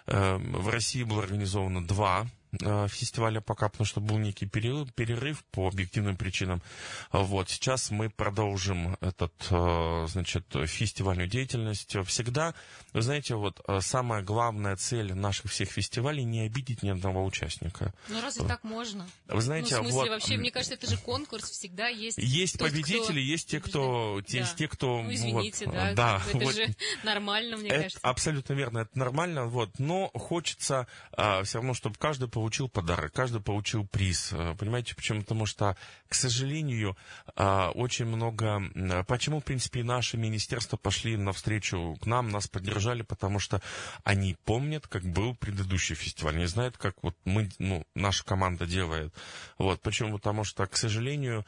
Эм, 0.08 0.54
в 0.54 0.70
России 0.70 1.04
было 1.04 1.22
организовано 1.24 1.86
два 1.86 2.28
фестиваля 2.60 3.42
пока, 3.42 3.70
потому 3.70 3.86
что 3.86 4.00
был 4.00 4.18
некий 4.18 4.46
перерыв, 4.46 4.94
перерыв 4.94 5.44
по 5.52 5.68
объективным 5.68 6.16
причинам. 6.16 6.62
Вот, 7.12 7.50
сейчас 7.50 7.92
мы 7.92 8.10
продолжим 8.10 8.96
этот, 9.02 9.34
э, 9.50 10.06
значит, 10.08 10.46
фестивальную 10.66 11.28
деятельность. 11.28 11.96
Всегда, 12.06 12.54
вы 12.94 13.02
знаете, 13.02 13.36
вот 13.36 13.62
э, 13.68 13.80
самая 13.82 14.22
главная 14.22 14.76
цель 14.76 15.14
наших 15.14 15.52
всех 15.52 15.70
фестивалей 15.70 16.24
не 16.24 16.42
обидеть 16.42 16.84
ни 16.84 16.90
одного 16.90 17.26
участника. 17.26 17.94
Ну, 18.08 18.22
разве 18.22 18.46
так 18.48 18.64
можно? 18.64 19.08
Вы 19.28 19.42
знаете, 19.42 19.76
ну, 19.78 19.82
в 19.82 19.86
смысле, 19.86 20.00
вот, 20.00 20.10
вообще, 20.10 20.38
мне 20.38 20.52
кажется, 20.52 20.76
это 20.76 20.88
же 20.88 20.98
конкурс, 20.98 21.50
всегда 21.50 21.88
есть 21.88 22.18
Есть 22.18 22.60
тот, 22.60 22.70
победители, 22.70 23.02
кто... 23.02 23.20
есть 23.20 23.50
те, 23.50 23.60
кто... 23.60 24.22
Да. 24.22 24.38
Есть 24.38 24.56
те, 24.56 24.68
кто 24.68 25.02
ну, 25.02 25.14
извините, 25.14 25.66
вот, 25.66 25.76
да, 25.76 25.94
да, 25.94 26.22
это 26.28 26.38
вот, 26.38 26.56
же 26.56 26.76
нормально, 27.04 27.58
мне 27.58 27.70
это 27.70 27.82
кажется. 27.84 28.00
Абсолютно 28.04 28.54
верно, 28.54 28.80
это 28.80 28.98
нормально, 28.98 29.46
вот, 29.46 29.80
но 29.80 30.10
хочется 30.14 30.88
а, 31.12 31.44
все 31.44 31.58
равно, 31.58 31.74
чтобы 31.74 31.96
каждый 31.98 32.28
получил 32.28 32.43
получил 32.44 32.68
подарок, 32.68 33.14
каждый 33.14 33.40
получил 33.40 33.88
приз. 33.88 34.34
Э, 34.34 34.54
понимаете, 34.60 34.96
почему? 34.96 35.22
Потому 35.22 35.46
что, 35.46 35.78
к 36.10 36.14
сожалению, 36.14 36.98
а, 37.38 37.70
очень 37.70 38.06
много... 38.06 38.62
Почему, 39.08 39.40
в 39.40 39.46
принципе, 39.46 39.80
и 39.80 39.84
наши 39.84 40.18
министерства 40.18 40.76
пошли 40.76 41.16
навстречу 41.16 41.98
к 42.02 42.06
нам, 42.06 42.32
нас 42.32 42.50
поддержали, 42.50 43.02
потому 43.02 43.40
что 43.40 43.62
они 44.04 44.36
помнят, 44.44 44.88
как 44.88 45.04
был 45.04 45.36
предыдущий 45.36 45.96
фестиваль, 45.96 46.36
они 46.36 46.46
знают, 46.48 46.78
как 46.78 46.96
вот 47.02 47.16
мы, 47.24 47.50
ну, 47.60 47.86
наша 47.96 48.26
команда 48.26 48.66
делает. 48.66 49.14
Вот, 49.58 49.82
почему? 49.82 50.18
Потому 50.18 50.44
что, 50.44 50.66
к 50.66 50.76
сожалению, 50.76 51.46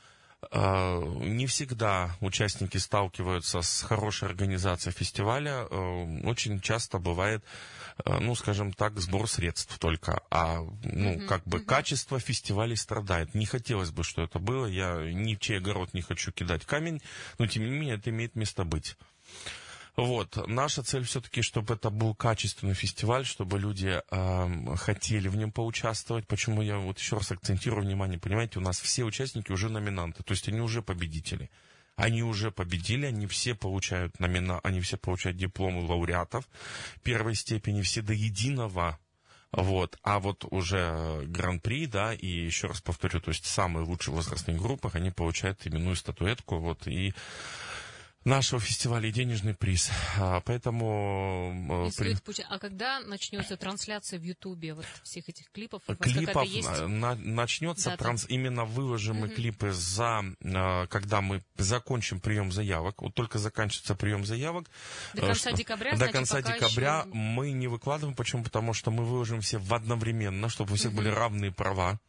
не 0.51 1.47
всегда 1.47 2.15
участники 2.21 2.77
сталкиваются 2.77 3.62
с 3.62 3.81
хорошей 3.81 4.27
организацией 4.29 4.93
фестиваля. 4.93 5.67
Э, 5.69 6.21
очень 6.23 6.60
часто 6.60 6.99
бывает, 6.99 7.43
э, 8.03 8.19
ну, 8.19 8.36
скажем 8.36 8.73
так, 8.73 8.99
сбор 8.99 9.29
средств 9.29 9.77
только. 9.79 10.21
А, 10.29 10.60
ну, 10.84 11.13
mm-hmm. 11.13 11.27
как 11.27 11.43
бы 11.45 11.60
mm-hmm. 11.60 11.65
качество 11.65 12.19
фестивалей 12.19 12.75
страдает. 12.75 13.34
Не 13.34 13.45
хотелось 13.45 13.91
бы, 13.91 14.03
что 14.03 14.23
это 14.23 14.39
было. 14.39 14.65
Я 14.65 15.12
ни 15.12 15.36
в 15.36 15.39
чей 15.39 15.58
огород 15.58 15.93
не 15.93 16.01
хочу 16.01 16.31
кидать 16.31 16.65
камень, 16.65 17.01
но, 17.38 17.47
тем 17.47 17.63
не 17.63 17.69
менее, 17.69 17.95
это 17.95 18.10
имеет 18.10 18.36
место 18.36 18.63
быть. 18.63 18.97
Вот. 19.95 20.47
Наша 20.47 20.84
цель 20.84 21.03
все-таки, 21.03 21.41
чтобы 21.41 21.75
это 21.75 21.89
был 21.89 22.13
качественный 22.15 22.73
фестиваль, 22.73 23.25
чтобы 23.25 23.60
люди 23.60 24.01
э, 24.10 24.75
хотели 24.75 25.29
в 25.29 25.38
нем 25.38 25.51
поучаствовать. 25.51 26.27
Почему 26.27 26.62
я 26.62 26.77
вот 26.77 26.99
еще 26.99 27.15
раз 27.15 27.31
акцентирую 27.31 27.86
внимание, 27.86 28.19
понимаете, 28.19 28.60
у 28.60 28.62
нас 28.62 28.79
все 28.79 29.05
участники 29.05 29.51
уже 29.51 29.69
номинанты, 29.69 30.23
то 30.23 30.31
есть 30.31 30.47
они 30.49 30.60
уже 30.60 30.81
победители. 30.81 31.49
Они 31.95 32.23
уже 32.23 32.51
победили, 32.51 33.05
они 33.05 33.25
все 33.25 33.55
получают 33.55 34.19
номина, 34.19 34.60
они 34.63 34.81
все 34.81 34.97
получают 34.97 35.38
дипломы 35.38 35.86
лауреатов 35.86 36.45
первой 37.03 37.36
степени, 37.36 37.81
все 37.81 38.01
до 38.01 38.12
единого 38.12 38.99
вот. 39.55 39.97
А 40.03 40.19
вот 40.19 40.45
уже 40.51 41.23
гран-при, 41.27 41.88
да, 41.88 42.13
и 42.13 42.27
еще 42.27 42.67
раз 42.67 42.81
повторю, 42.81 43.21
то 43.21 43.29
есть 43.29 43.45
самые 43.45 43.86
лучшие 43.86 44.13
возрастные 44.13 44.58
группах, 44.58 44.95
они 44.95 45.12
получают 45.12 45.65
именную 45.65 45.95
статуэтку, 45.95 46.58
вот, 46.58 46.88
и 46.88 47.13
нашего 48.25 48.59
фестиваля 48.59 49.07
и 49.07 49.11
денежный 49.11 49.53
приз. 49.53 49.91
А, 50.19 50.41
поэтому... 50.41 51.88
Э, 51.88 51.91
при... 51.95 52.43
А 52.49 52.59
когда 52.59 52.99
начнется 52.99 53.55
трансляция 53.55 54.19
в 54.19 54.23
Ютубе 54.23 54.73
вот 54.73 54.85
всех 55.03 55.29
этих 55.29 55.51
клипов? 55.51 55.83
Клипов 55.99 56.43
есть? 56.45 56.67
На, 56.88 57.15
начнется 57.15 57.91
да, 57.91 57.97
транс... 57.97 58.25
именно 58.27 58.65
выложим 58.65 59.17
мы 59.17 59.29
клипы 59.29 59.71
за, 59.71 60.23
э, 60.41 60.88
когда 60.88 61.21
мы 61.21 61.43
закончим 61.57 62.19
прием 62.19 62.51
заявок. 62.51 63.01
Вот 63.03 63.13
только 63.13 63.38
заканчивается 63.38 63.93
прием 63.93 64.25
заявок. 64.25 64.65
До 65.13 65.21
конца 65.21 65.49
что... 65.49 65.53
декабря? 65.53 65.91
До 65.91 65.97
значит, 65.97 66.15
конца 66.15 66.41
декабря 66.41 67.01
еще... 67.05 67.13
мы 67.13 67.51
не 67.51 67.67
выкладываем. 67.67 68.15
Почему? 68.15 68.43
Потому 68.43 68.73
что 68.73 68.89
мы 68.89 69.05
выложим 69.05 69.41
все 69.41 69.59
в 69.59 69.71
одновременно, 69.73 70.49
чтобы 70.49 70.73
у 70.73 70.75
всех 70.75 70.93
были 70.93 71.09
равные 71.09 71.51
права. 71.51 71.99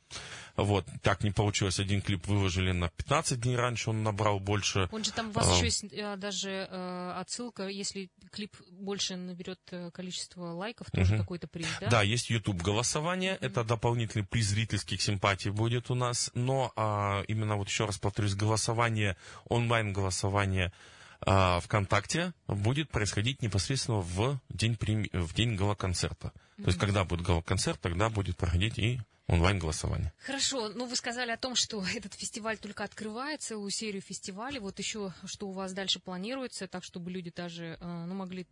Вот, 0.56 0.86
так 1.02 1.22
не 1.22 1.30
получилось. 1.30 1.78
Один 1.78 2.00
клип 2.00 2.26
выложили 2.26 2.72
на 2.72 2.88
15 2.88 3.40
дней 3.40 3.56
раньше, 3.56 3.90
он 3.90 4.02
набрал 4.02 4.40
больше. 4.40 4.88
Он 4.90 5.04
же 5.04 5.12
там 5.12 5.28
у 5.28 5.32
вас 5.32 5.48
а, 5.48 5.54
еще 5.54 5.66
есть 5.66 5.84
а, 6.12 6.16
даже 6.16 6.68
а, 6.70 7.20
отсылка, 7.20 7.68
если 7.68 8.10
клип 8.30 8.56
больше 8.70 9.16
наберет 9.16 9.60
э, 9.70 9.90
количество 9.90 10.52
лайков, 10.52 10.90
тоже 10.90 11.14
угу. 11.14 11.22
какой-то 11.22 11.48
приз, 11.48 11.66
да? 11.80 11.88
Да, 11.88 12.02
есть 12.02 12.30
YouTube 12.30 12.62
голосование, 12.62 13.34
угу. 13.34 13.46
это 13.46 13.64
дополнительный 13.64 14.24
приз 14.24 14.46
зрительских 14.46 15.02
симпатий 15.02 15.50
будет 15.50 15.90
у 15.90 15.94
нас, 15.94 16.30
но 16.34 16.72
а, 16.76 17.22
именно 17.28 17.56
вот 17.56 17.68
еще 17.68 17.86
раз 17.86 17.98
повторюсь, 17.98 18.34
голосование, 18.34 19.16
онлайн-голосование 19.48 20.72
а, 21.20 21.60
ВКонтакте 21.60 22.32
будет 22.46 22.90
происходить 22.90 23.42
непосредственно 23.42 23.98
в 23.98 24.40
день, 24.48 24.76
в 25.12 25.34
день 25.34 25.56
галоконцерта. 25.56 26.28
Mm-hmm. 26.28 26.62
То 26.62 26.68
есть, 26.68 26.78
когда 26.78 27.04
будет 27.04 27.22
галоконцерт, 27.22 27.80
тогда 27.80 28.08
будет 28.10 28.36
проходить 28.36 28.78
и 28.78 29.00
онлайн-голосование. 29.28 30.12
Хорошо, 30.18 30.68
ну 30.68 30.86
вы 30.86 30.96
сказали 30.96 31.30
о 31.30 31.36
том, 31.36 31.54
что 31.54 31.84
этот 31.94 32.14
фестиваль 32.14 32.58
только 32.58 32.84
открывает 32.84 33.42
целую 33.42 33.70
серию 33.70 34.02
фестивалей. 34.02 34.58
Вот 34.58 34.78
еще 34.78 35.12
что 35.24 35.48
у 35.48 35.52
вас 35.52 35.72
дальше 35.72 36.00
планируется, 36.00 36.68
так 36.68 36.84
чтобы 36.84 37.10
люди 37.10 37.32
даже 37.34 37.76
э, 37.80 38.04
ну, 38.06 38.14
могли 38.14 38.46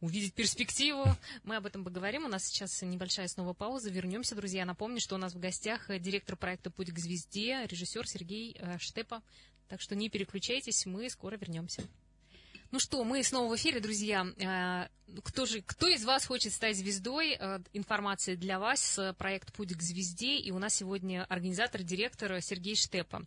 увидеть 0.00 0.34
перспективу. 0.34 1.04
Мы 1.44 1.56
об 1.56 1.66
этом 1.66 1.84
поговорим. 1.84 2.24
У 2.24 2.28
нас 2.28 2.44
сейчас 2.44 2.80
небольшая 2.82 3.28
снова 3.28 3.52
пауза. 3.52 3.90
Вернемся, 3.90 4.34
друзья. 4.34 4.64
Напомню, 4.64 5.00
что 5.00 5.14
у 5.14 5.18
нас 5.18 5.34
в 5.34 5.38
гостях 5.38 5.90
директор 6.00 6.36
проекта 6.36 6.70
«Путь 6.70 6.90
к 6.90 6.98
звезде», 6.98 7.66
режиссер 7.66 8.06
Сергей 8.08 8.56
э, 8.58 8.78
Штепа. 8.78 9.22
Так 9.68 9.80
что 9.80 9.94
не 9.94 10.08
переключайтесь, 10.08 10.86
мы 10.86 11.08
скоро 11.10 11.36
вернемся. 11.36 11.82
Ну 12.72 12.78
что, 12.78 13.02
мы 13.02 13.24
снова 13.24 13.52
в 13.52 13.56
эфире, 13.56 13.80
друзья. 13.80 14.24
Э, 14.38 14.86
кто 15.24 15.44
же, 15.44 15.60
кто 15.60 15.88
из 15.88 16.04
вас 16.04 16.24
хочет 16.24 16.52
стать 16.52 16.76
звездой? 16.76 17.36
Э, 17.36 17.58
информация 17.72 18.36
для 18.36 18.60
вас. 18.60 18.96
Проект 19.18 19.52
«Путь 19.52 19.74
к 19.74 19.82
звезде». 19.82 20.38
И 20.38 20.52
у 20.52 20.60
нас 20.60 20.74
сегодня 20.74 21.26
организатор, 21.28 21.82
директор 21.82 22.40
Сергей 22.40 22.76
Штепа. 22.76 23.24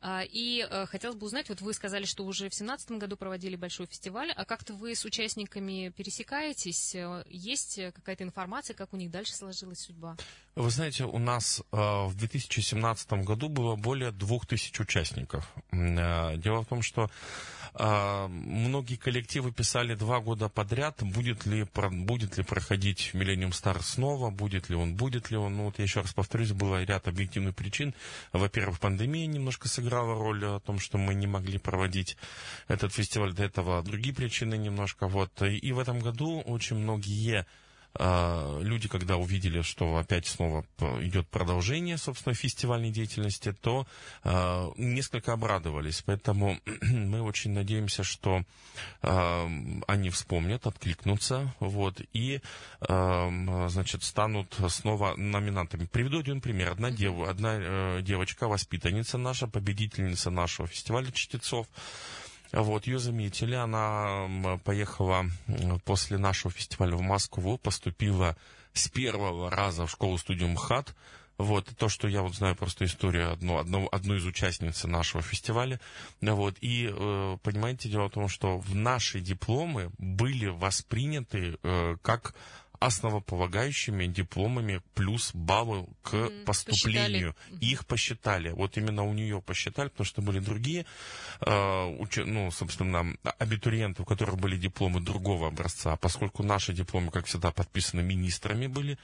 Э, 0.00 0.20
и 0.24 0.64
хотелось 0.86 1.16
бы 1.16 1.26
узнать, 1.26 1.48
вот 1.48 1.60
вы 1.60 1.74
сказали, 1.74 2.04
что 2.04 2.24
уже 2.24 2.44
в 2.44 2.54
2017 2.54 2.92
году 2.92 3.16
проводили 3.16 3.56
большой 3.56 3.86
фестиваль. 3.86 4.30
А 4.30 4.44
как-то 4.44 4.74
вы 4.74 4.94
с 4.94 5.04
участниками 5.04 5.92
пересекаетесь? 5.96 6.94
Есть 7.26 7.80
какая-то 7.96 8.22
информация, 8.22 8.74
как 8.74 8.92
у 8.92 8.96
них 8.96 9.10
дальше 9.10 9.34
сложилась 9.34 9.80
судьба? 9.80 10.16
Вы 10.54 10.70
знаете, 10.70 11.02
у 11.02 11.18
нас 11.18 11.64
в 11.72 12.14
2017 12.14 13.24
году 13.24 13.48
было 13.48 13.74
более 13.74 14.12
2000 14.12 14.82
участников. 14.82 15.52
Дело 15.72 16.62
в 16.62 16.66
том, 16.66 16.82
что 16.82 17.10
а, 17.76 18.28
многие 18.84 18.96
коллективы 18.96 19.50
писали 19.50 19.94
два 19.94 20.20
года 20.20 20.50
подряд, 20.50 21.02
будет 21.02 21.46
ли, 21.46 21.66
будет 22.04 22.36
ли 22.36 22.44
проходить 22.44 23.12
Millennium 23.14 23.52
Star 23.52 23.82
снова, 23.82 24.28
будет 24.28 24.68
ли 24.68 24.76
он, 24.76 24.94
будет 24.94 25.30
ли 25.30 25.38
он. 25.38 25.56
Ну 25.56 25.64
вот 25.64 25.78
я 25.78 25.84
еще 25.84 26.02
раз 26.02 26.12
повторюсь, 26.12 26.52
было 26.52 26.84
ряд 26.84 27.08
объективных 27.08 27.56
причин. 27.56 27.94
Во-первых, 28.34 28.78
пандемия 28.80 29.26
немножко 29.26 29.68
сыграла 29.68 30.14
роль 30.14 30.44
о 30.44 30.60
том, 30.60 30.78
что 30.78 30.98
мы 30.98 31.14
не 31.14 31.26
могли 31.26 31.56
проводить 31.56 32.18
этот 32.68 32.92
фестиваль 32.92 33.32
до 33.32 33.44
этого. 33.44 33.82
Другие 33.82 34.14
причины 34.14 34.58
немножко. 34.58 35.08
Вот. 35.08 35.40
И 35.40 35.72
в 35.72 35.78
этом 35.78 36.00
году 36.00 36.42
очень 36.42 36.76
многие 36.76 37.38
а, 37.40 37.46
люди, 37.98 38.88
когда 38.88 39.16
увидели, 39.16 39.62
что 39.62 39.96
опять 39.96 40.26
снова 40.26 40.64
идет 41.00 41.28
продолжение, 41.28 41.96
собственно, 41.96 42.34
фестивальной 42.34 42.90
деятельности, 42.90 43.52
то 43.52 43.86
э, 44.24 44.70
несколько 44.76 45.32
обрадовались. 45.32 46.02
Поэтому 46.02 46.58
мы 46.82 47.22
очень 47.22 47.52
надеемся, 47.52 48.02
что 48.04 48.42
э, 49.02 49.48
они 49.86 50.10
вспомнят, 50.10 50.66
откликнутся, 50.66 51.54
вот, 51.60 52.00
и, 52.12 52.40
значит, 52.80 54.02
станут 54.02 54.56
снова 54.68 55.14
номинантами. 55.16 55.86
Приведу 55.86 56.20
один 56.20 56.40
пример. 56.40 56.70
Одна, 56.70 56.90
дев, 56.90 57.28
одна 57.28 57.56
э, 57.58 58.02
девочка, 58.02 58.48
воспитанница 58.48 59.18
наша, 59.18 59.46
победительница 59.46 60.30
нашего 60.30 60.68
фестиваля 60.68 61.10
«Чтецов», 61.12 61.66
вот, 62.62 62.86
ее 62.86 62.98
заметили, 62.98 63.54
она 63.54 64.58
поехала 64.64 65.26
после 65.84 66.18
нашего 66.18 66.52
фестиваля 66.52 66.96
в 66.96 67.02
Москву, 67.02 67.58
поступила 67.58 68.36
с 68.72 68.88
первого 68.88 69.50
раза 69.50 69.86
в 69.86 69.90
школу-студию 69.90 70.48
МХАТ, 70.50 70.94
Вот, 71.36 71.68
то, 71.76 71.88
что 71.88 72.06
я 72.06 72.22
вот 72.22 72.34
знаю 72.34 72.54
просто 72.54 72.84
историю 72.84 73.32
одну, 73.32 73.58
одну, 73.58 73.88
одну 73.90 74.14
из 74.14 74.24
участниц 74.24 74.84
нашего 74.84 75.20
фестиваля. 75.22 75.80
Вот, 76.20 76.56
и, 76.60 76.88
э, 76.88 77.38
понимаете, 77.42 77.88
дело 77.88 78.08
в 78.08 78.12
том, 78.12 78.28
что 78.28 78.58
в 78.58 78.74
наши 78.74 79.20
дипломы 79.20 79.90
были 79.98 80.46
восприняты 80.46 81.58
э, 81.62 81.96
как 82.02 82.34
основополагающими 82.86 84.06
дипломами 84.06 84.82
плюс 84.94 85.30
баллы 85.34 85.86
к 86.02 86.14
mm, 86.14 86.44
поступлению. 86.44 87.34
Посчитали. 87.34 87.64
Их 87.72 87.86
посчитали. 87.86 88.50
Вот 88.50 88.76
именно 88.76 89.04
у 89.04 89.12
нее 89.14 89.40
посчитали, 89.40 89.88
потому 89.88 90.04
что 90.04 90.22
были 90.22 90.38
другие, 90.38 90.84
э, 91.40 91.84
уч, 91.98 92.16
ну, 92.16 92.50
собственно, 92.50 93.16
абитуриенты, 93.38 94.02
у 94.02 94.04
которых 94.04 94.36
были 94.36 94.56
дипломы 94.56 95.00
другого 95.00 95.48
образца. 95.48 95.96
Поскольку 95.96 96.42
наши 96.42 96.72
дипломы, 96.72 97.10
как 97.10 97.26
всегда, 97.26 97.52
подписаны 97.52 98.02
министрами 98.02 98.66
были, 98.66 98.98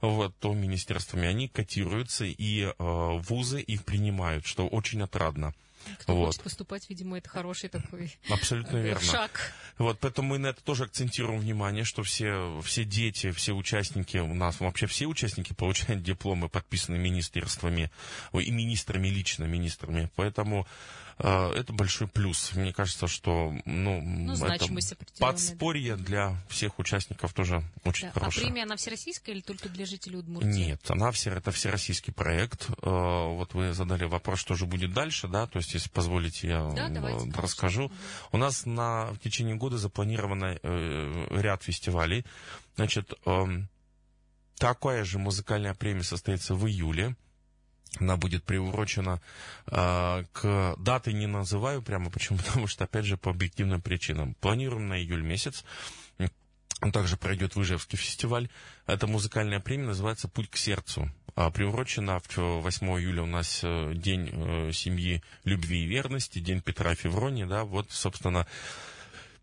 вот, 0.00 0.34
то 0.38 0.54
министерствами 0.54 1.28
они 1.28 1.48
котируются, 1.48 2.24
и 2.24 2.62
э, 2.62 2.72
вузы 2.78 3.60
их 3.60 3.84
принимают, 3.84 4.46
что 4.46 4.66
очень 4.66 5.02
отрадно. 5.02 5.54
Кто 6.00 6.14
вот. 6.14 6.26
хочет 6.26 6.42
поступать, 6.42 6.88
видимо, 6.88 7.18
это 7.18 7.28
хороший 7.28 7.68
такой 7.68 8.12
Абсолютно 8.28 8.78
верно. 8.78 9.00
шаг. 9.00 9.52
Вот, 9.78 9.98
поэтому 10.00 10.28
мы 10.30 10.38
на 10.38 10.48
это 10.48 10.62
тоже 10.62 10.84
акцентируем 10.84 11.40
внимание, 11.40 11.84
что 11.84 12.02
все, 12.02 12.60
все 12.64 12.84
дети, 12.84 13.30
все 13.30 13.52
участники, 13.52 14.18
у 14.18 14.34
нас 14.34 14.60
вообще 14.60 14.86
все 14.86 15.06
участники 15.06 15.52
получают 15.52 16.02
дипломы, 16.02 16.48
подписанные 16.48 17.00
министерствами, 17.00 17.90
и 18.32 18.50
министрами, 18.50 19.08
лично 19.08 19.44
министрами. 19.44 20.10
Поэтому 20.16 20.66
это 21.18 21.72
большой 21.72 22.08
плюс. 22.08 22.52
Мне 22.54 22.72
кажется, 22.72 23.06
что 23.06 23.54
ну, 23.64 24.00
ну 24.02 24.34
это 24.34 24.66
подспорье 25.18 25.96
да. 25.96 26.04
для 26.04 26.36
всех 26.48 26.78
участников 26.78 27.32
тоже 27.32 27.62
очень 27.84 28.08
да. 28.08 28.12
А 28.14 28.20
хорошее. 28.20 28.44
А 28.44 28.48
премия, 28.48 28.62
она 28.64 28.76
всерроссийская 28.76 29.34
или 29.34 29.42
только 29.42 29.68
для 29.68 29.86
жителей 29.86 30.18
Удмуртии? 30.18 30.48
Нет, 30.48 30.90
она 30.90 31.10
все, 31.12 31.30
это 31.30 31.50
всероссийский 31.50 32.12
проект. 32.12 32.68
Э, 32.68 32.74
вот 32.82 33.54
вы 33.54 33.72
задали 33.72 34.04
вопрос, 34.04 34.40
что 34.40 34.54
же 34.54 34.66
будет 34.66 34.92
дальше, 34.92 35.28
да, 35.28 35.46
то 35.46 35.58
есть 35.58 35.72
если 35.74 35.88
позволите, 35.88 36.48
я 36.48 36.70
да, 36.70 36.88
давайте, 36.88 37.30
расскажу. 37.36 37.84
Угу. 37.84 37.94
У 38.32 38.36
нас 38.36 38.66
на, 38.66 39.06
в 39.06 39.18
течение 39.18 39.56
года 39.56 39.78
запланировано 39.78 40.58
э, 40.62 41.26
ряд 41.30 41.62
фестивалей. 41.62 42.24
Значит, 42.76 43.14
э, 43.24 43.46
такая 44.58 45.04
же 45.04 45.18
музыкальная 45.18 45.74
премия 45.74 46.02
состоится 46.02 46.54
в 46.54 46.66
июле. 46.66 47.16
Она 47.98 48.16
будет 48.16 48.44
приурочена 48.44 49.20
э, 49.66 50.24
к 50.32 50.74
даты 50.78 51.12
не 51.12 51.26
называю 51.26 51.82
прямо, 51.82 52.10
почему? 52.10 52.38
Потому 52.46 52.66
что, 52.66 52.84
опять 52.84 53.04
же, 53.04 53.16
по 53.16 53.30
объективным 53.30 53.80
причинам. 53.80 54.34
Планируем 54.34 54.88
на 54.88 54.98
июль 54.98 55.22
месяц. 55.22 55.64
Также 56.92 57.16
пройдет 57.16 57.56
в 57.56 57.62
Ижевский 57.62 57.96
фестиваль. 57.96 58.50
Эта 58.86 59.06
музыкальная 59.06 59.60
премия 59.60 59.86
называется 59.86 60.28
«Путь 60.28 60.50
к 60.50 60.56
сердцу». 60.58 61.10
А, 61.34 61.50
приурочена 61.50 62.20
в 62.20 62.36
8 62.36 62.86
июля 62.98 63.22
у 63.22 63.26
нас 63.26 63.60
э, 63.62 63.92
День 63.94 64.30
э, 64.32 64.72
семьи, 64.72 65.22
любви 65.44 65.84
и 65.84 65.86
верности, 65.86 66.38
День 66.38 66.60
Петра 66.60 66.94
Феврони, 66.94 67.44
да, 67.44 67.64
вот, 67.64 67.90
собственно, 67.90 68.46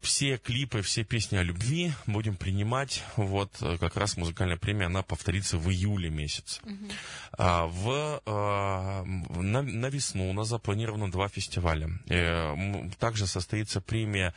все 0.04 0.38
клипы, 0.38 0.82
все 0.82 1.04
песни 1.04 1.38
о 1.38 1.44
любви 1.44 1.94
будем 2.06 2.36
принимать. 2.36 3.04
Вот 3.16 3.52
э, 3.62 3.78
как 3.78 3.96
раз 3.96 4.18
музыкальная 4.18 4.58
премия, 4.58 4.86
она 4.88 5.02
повторится 5.02 5.58
в 5.58 5.70
июле 5.72 6.10
месяце. 6.10 6.62
Uh-huh. 6.64 6.92
А, 7.38 7.66
в, 7.68 8.22
а, 8.26 9.04
на, 9.06 9.62
на 9.62 9.86
весну 9.88 10.30
у 10.30 10.34
нас 10.34 10.50
запланировано 10.50 11.10
два 11.10 11.30
фестиваля. 11.30 11.90
Э, 12.10 12.54
также 13.00 13.28
состоится 13.28 13.80
премия, 13.80 14.34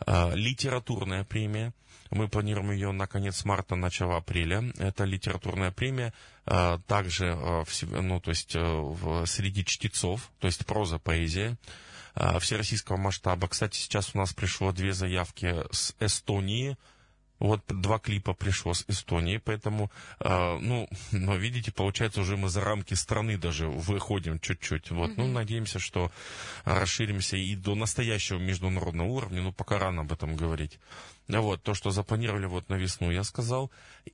а, 0.00 0.32
литературная 0.34 1.24
премия. 1.24 1.74
Мы 2.10 2.26
планируем 2.26 2.72
ее 2.72 2.90
на 2.90 3.06
конец 3.06 3.44
марта, 3.44 3.76
начало 3.76 4.16
апреля. 4.16 4.72
Это 4.78 5.04
литературная 5.04 5.70
премия, 5.70 6.12
также 6.88 7.36
ну, 7.82 8.18
то 8.18 8.30
есть, 8.30 8.50
среди 8.50 9.64
чтецов, 9.64 10.32
то 10.40 10.48
есть 10.48 10.66
проза, 10.66 10.98
поэзия 10.98 11.56
всероссийского 12.14 12.96
масштаба. 12.96 13.48
Кстати, 13.48 13.76
сейчас 13.76 14.14
у 14.14 14.18
нас 14.18 14.32
пришло 14.32 14.72
две 14.72 14.92
заявки 14.92 15.64
с 15.70 15.94
Эстонии, 16.00 16.76
вот 17.40 17.62
два 17.66 17.98
клипа 17.98 18.34
пришло 18.34 18.74
с 18.74 18.84
Эстонии, 18.86 19.38
поэтому, 19.38 19.90
э, 20.20 20.58
ну, 20.60 20.88
но 21.10 21.36
видите, 21.36 21.72
получается, 21.72 22.20
уже 22.20 22.36
мы 22.36 22.48
за 22.48 22.60
рамки 22.60 22.94
страны 22.94 23.36
даже 23.38 23.66
выходим 23.66 24.38
чуть-чуть. 24.38 24.90
Вот, 24.90 25.10
mm-hmm. 25.10 25.14
ну, 25.16 25.26
надеемся, 25.28 25.78
что 25.78 26.12
расширимся 26.64 27.36
и 27.36 27.56
до 27.56 27.74
настоящего 27.74 28.38
международного 28.38 29.08
уровня, 29.08 29.42
ну, 29.42 29.52
пока 29.52 29.78
рано 29.78 30.02
об 30.02 30.12
этом 30.12 30.36
говорить. 30.36 30.78
Вот, 31.28 31.62
то, 31.62 31.74
что 31.74 31.90
запланировали 31.90 32.46
вот 32.46 32.68
на 32.68 32.74
весну, 32.74 33.10
я 33.10 33.24
сказал. 33.24 33.70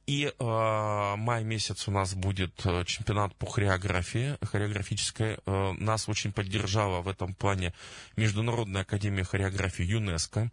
И 0.06 0.26
э, 0.26 1.14
май 1.16 1.44
месяц 1.44 1.88
у 1.88 1.90
нас 1.90 2.14
будет 2.14 2.64
э, 2.66 2.84
чемпионат 2.84 3.34
по 3.36 3.46
хореографии, 3.46 4.36
хореографической. 4.42 5.38
Э, 5.46 5.72
нас 5.78 6.08
очень 6.08 6.32
поддержала 6.32 7.00
в 7.00 7.08
этом 7.08 7.34
плане 7.34 7.72
Международная 8.16 8.82
академия 8.82 9.24
хореографии 9.24 9.84
ЮНЕСКО. 9.84 10.50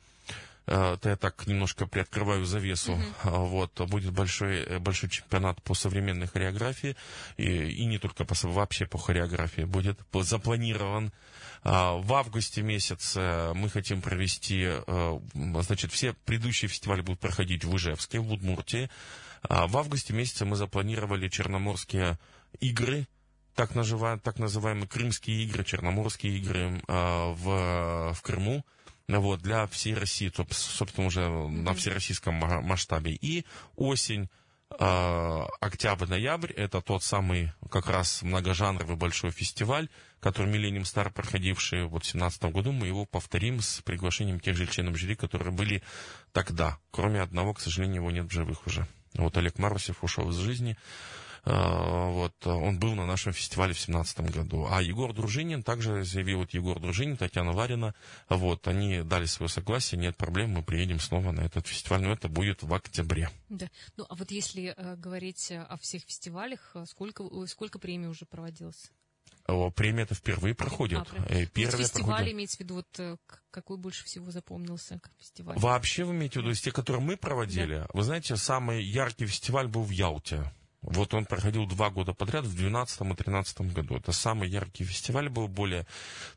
Э, 0.66 0.98
то 1.00 1.10
я 1.10 1.18
так 1.18 1.46
немножко 1.46 1.86
приоткрываю 1.88 2.46
завесу. 2.46 2.94
Mm-hmm. 2.94 3.48
Вот, 3.48 3.82
будет 3.90 4.14
большой, 4.14 4.64
э, 4.64 4.80
большой 4.80 5.10
чемпионат 5.10 5.62
по 5.62 5.74
современной 5.74 6.28
хореографии, 6.28 6.96
и, 7.36 7.70
и 7.70 7.86
не 7.86 7.98
только 7.98 8.24
по, 8.24 8.34
вообще 8.44 8.86
по 8.86 8.98
хореографии 8.98 9.64
будет 9.64 10.00
запланирован. 10.14 11.12
А, 11.66 11.94
в 11.94 12.14
августе 12.14 12.62
месяце 12.62 13.52
мы 13.56 13.70
хотим 13.70 14.02
провести, 14.02 14.70
значит, 15.34 15.92
все 15.92 16.14
предыдущие 16.26 16.68
фестивали 16.70 17.02
будут 17.02 17.20
проходить 17.20 17.64
в 17.64 17.76
Ижевске, 17.76 18.20
в 18.20 18.32
Удмуртии. 18.32 18.90
А, 19.44 19.68
в 19.68 19.78
августе 19.78 20.14
месяце 20.14 20.46
мы 20.46 20.56
запланировали 20.56 21.28
черноморские 21.28 22.20
игры, 22.60 23.08
так, 23.56 23.76
называемые, 23.76 24.22
так 24.22 24.40
называемые 24.40 24.88
крымские 24.88 25.44
игры, 25.44 25.64
черноморские 25.64 26.38
игры 26.38 26.82
в, 26.88 28.14
в 28.14 28.22
Крыму 28.22 28.66
вот, 29.08 29.42
для 29.42 29.68
всей 29.68 29.94
России, 29.94 30.32
собственно, 30.52 31.08
уже 31.08 31.22
mm-hmm. 31.22 31.50
на 31.50 31.74
всероссийском 31.74 32.36
масштабе. 32.36 33.14
И 33.14 33.46
осень, 33.76 34.30
э, 34.80 35.46
октябрь-ноябрь, 35.60 36.54
это 36.54 36.82
тот 36.82 37.04
самый 37.04 37.52
как 37.70 37.88
раз 37.90 38.22
многожанровый 38.22 38.96
большой 38.96 39.32
фестиваль, 39.32 39.90
который 40.20 40.52
Millennium 40.52 40.84
Star, 40.84 41.12
проходивший 41.12 41.84
вот 41.84 42.04
в 42.04 42.12
2017 42.12 42.44
году, 42.46 42.72
мы 42.72 42.88
его 42.88 43.06
повторим 43.06 43.62
с 43.62 43.82
приглашением 43.82 44.40
тех 44.40 44.56
же 44.56 44.68
членов 44.68 44.98
жюри, 44.98 45.16
которые 45.16 45.52
были 45.52 45.84
тогда. 46.32 46.80
Кроме 46.92 47.22
одного, 47.22 47.54
к 47.54 47.60
сожалению, 47.60 47.98
его 47.98 48.12
нет 48.12 48.28
в 48.28 48.32
живых 48.32 48.66
уже. 48.68 48.88
Вот 49.16 49.38
Олег 49.38 49.60
Марусев 49.60 50.04
ушел 50.04 50.30
из 50.30 50.38
жизни. 50.38 50.78
Э, 51.46 52.10
вот, 52.10 52.48
он 52.48 52.80
был 52.80 52.96
на 52.96 53.06
нашем 53.06 53.34
фестивале 53.34 53.74
в 53.74 53.78
2017 53.78 54.32
году. 54.32 54.68
А 54.70 54.82
Егор 54.82 55.14
Дружинин, 55.14 55.62
также 55.62 56.04
заявил 56.06 56.40
вот 56.40 56.52
Егор 56.52 56.80
Дружинин, 56.80 57.18
Татьяна 57.18 57.52
Варина, 57.52 57.94
вот, 58.30 58.68
они 58.68 59.02
дали 59.02 59.26
свое 59.26 59.50
согласие, 59.50 60.00
нет 60.00 60.16
проблем, 60.16 60.52
мы 60.52 60.64
приедем 60.64 61.00
снова 61.00 61.32
на 61.32 61.42
этот 61.42 61.68
фестиваль, 61.68 62.02
но 62.02 62.14
это 62.14 62.30
будет 62.30 62.64
в 62.64 62.74
октябре. 62.74 63.30
Да, 63.50 63.70
ну 63.98 64.06
а 64.08 64.16
вот 64.16 64.32
если 64.32 64.74
э, 64.76 64.96
говорить 64.96 65.52
о 65.52 65.78
всех 65.78 66.04
фестивалях, 66.04 66.72
э, 66.76 66.86
сколько, 66.88 67.26
сколько 67.48 67.78
премий 67.78 68.08
уже 68.08 68.26
проводилось? 68.26 68.92
Премия 69.76 70.04
это 70.04 70.16
впервые 70.16 70.56
проходит. 70.56 71.00
А, 71.00 71.26
э, 71.28 71.46
Первая 71.48 71.78
вот 71.78 71.82
фестиваль 71.82 72.08
проходит... 72.08 72.34
имеется 72.34 72.58
в 72.58 72.60
виду, 72.62 72.76
вот 72.76 73.20
какой 73.52 73.76
больше 73.76 74.06
всего 74.06 74.32
запомнился 74.32 75.00
как 75.00 75.12
фестиваль? 75.20 75.58
Вообще 75.60 76.06
вы 76.06 76.14
имеете 76.14 76.40
в 76.40 76.44
виду 76.44 76.52
из 76.52 76.62
тех, 76.62 76.74
которые 76.74 77.02
мы 77.02 77.18
проводили? 77.18 77.80
Да. 77.80 77.88
Вы 77.94 78.04
знаете, 78.04 78.38
самый 78.38 78.82
яркий 78.82 79.26
фестиваль 79.26 79.68
был 79.68 79.84
в 79.84 79.90
Ялте. 79.90 80.50
Вот 80.84 81.14
он 81.14 81.26
проходил 81.26 81.66
два 81.66 81.90
года 81.90 82.14
подряд, 82.14 82.44
в 82.44 82.56
2012 82.56 83.02
и 83.02 83.04
2013 83.06 83.62
году. 83.74 83.96
Это 83.96 84.12
самый 84.12 84.50
яркий 84.50 84.84
фестиваль 84.84 85.30
был, 85.30 85.48
более 85.48 85.88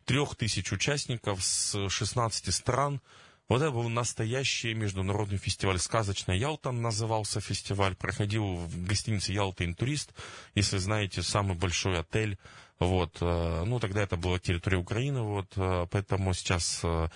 трех 0.04 0.36
тысяч 0.36 0.72
участников 0.72 1.44
с 1.44 1.88
16 1.88 2.54
стран. 2.54 3.00
Вот 3.48 3.62
это 3.62 3.72
был 3.72 3.88
настоящий 3.88 4.74
международный 4.74 5.38
фестиваль. 5.38 5.78
«Сказочная 5.78 6.36
Ялта» 6.36 6.70
назывался 6.72 7.40
фестиваль. 7.40 7.96
Проходил 7.96 8.56
в 8.56 8.86
гостинице 8.86 9.32
«Ялта 9.32 9.64
Интурист». 9.64 10.12
Если 10.54 10.78
знаете, 10.78 11.22
самый 11.22 11.56
большой 11.56 11.98
отель. 11.98 12.38
Вот, 12.78 13.18
э, 13.20 13.64
ну, 13.64 13.80
тогда 13.80 14.02
это 14.02 14.16
была 14.16 14.38
территория 14.38 14.78
Украины, 14.78 15.22
вот, 15.22 15.52
э, 15.56 15.86
поэтому 15.90 16.34
сейчас 16.34 16.80
э, 16.82 17.08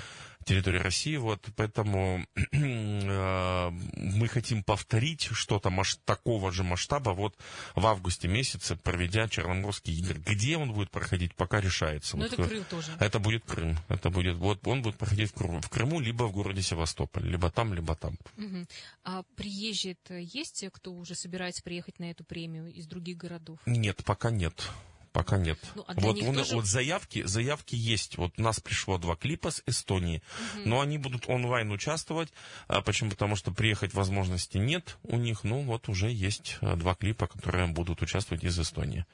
территории 0.45 0.79
России. 0.79 1.17
Вот, 1.17 1.47
поэтому 1.57 2.25
мы 2.53 4.29
хотим 4.29 4.63
повторить 4.65 5.29
что-то 5.33 5.71
маш- 5.71 5.99
такого 6.05 6.51
же 6.53 6.65
масштаба 6.65 7.11
вот 7.11 7.37
в 7.75 7.87
августе 7.87 8.29
месяце, 8.29 8.77
проведя 8.77 9.29
Черноморские 9.29 9.97
игры. 9.99 10.21
Где 10.27 10.57
он 10.57 10.73
будет 10.73 10.91
проходить, 10.91 11.35
пока 11.35 11.61
решается. 11.61 12.17
Но 12.17 12.25
вот, 12.25 12.33
это 12.33 12.43
Крым 12.45 12.65
тоже. 12.65 12.93
Это 12.99 13.19
будет 13.19 13.45
Крым. 13.45 13.79
Это 13.89 14.11
будет, 14.11 14.37
вот 14.37 14.67
он 14.67 14.83
будет 14.83 14.97
проходить 14.97 15.31
в, 15.31 15.35
Крым, 15.35 15.61
в 15.61 15.69
Крыму, 15.69 16.01
либо 16.01 16.25
в 16.25 16.33
городе 16.33 16.63
Севастополь, 16.63 17.25
либо 17.25 17.51
там, 17.51 17.75
либо 17.75 17.95
там. 17.95 18.17
Угу. 18.37 18.67
А 19.05 19.23
приезжие 19.37 19.97
есть, 20.09 20.65
кто 20.73 20.93
уже 20.93 21.15
собирается 21.15 21.63
приехать 21.63 21.99
на 21.99 22.11
эту 22.11 22.25
премию 22.25 22.73
из 22.73 22.87
других 22.87 23.19
городов? 23.19 23.59
Нет, 23.67 24.03
пока 24.05 24.31
нет. 24.31 24.71
Пока 25.13 25.39
нет. 25.39 25.59
Ну, 25.75 25.85
а 25.89 25.95
вот, 25.95 26.23
он, 26.23 26.37
тоже... 26.37 26.55
вот 26.55 26.67
заявки, 26.67 27.25
заявки 27.27 27.75
есть. 27.75 28.17
Вот 28.17 28.33
у 28.39 28.43
нас 28.43 28.61
пришло 28.61 28.97
два 28.97 29.17
клипа 29.17 29.51
с 29.51 29.63
Эстонии, 29.67 30.23
угу. 30.55 30.69
но 30.69 30.81
они 30.81 30.99
будут 30.99 31.29
онлайн 31.29 31.71
участвовать. 31.73 32.33
А 32.69 32.81
почему? 32.81 33.11
Потому 33.11 33.35
что 33.35 33.51
приехать 33.51 33.93
возможности 33.93 34.59
нет 34.59 34.99
у 35.03 35.17
них. 35.17 35.43
Ну 35.43 35.63
вот 35.63 35.89
уже 35.89 36.11
есть 36.11 36.59
а, 36.61 36.77
два 36.77 36.95
клипа, 36.95 37.27
которые 37.27 37.67
будут 37.67 38.03
участвовать 38.03 38.45
из 38.45 38.59
Эстонии. 38.59 39.05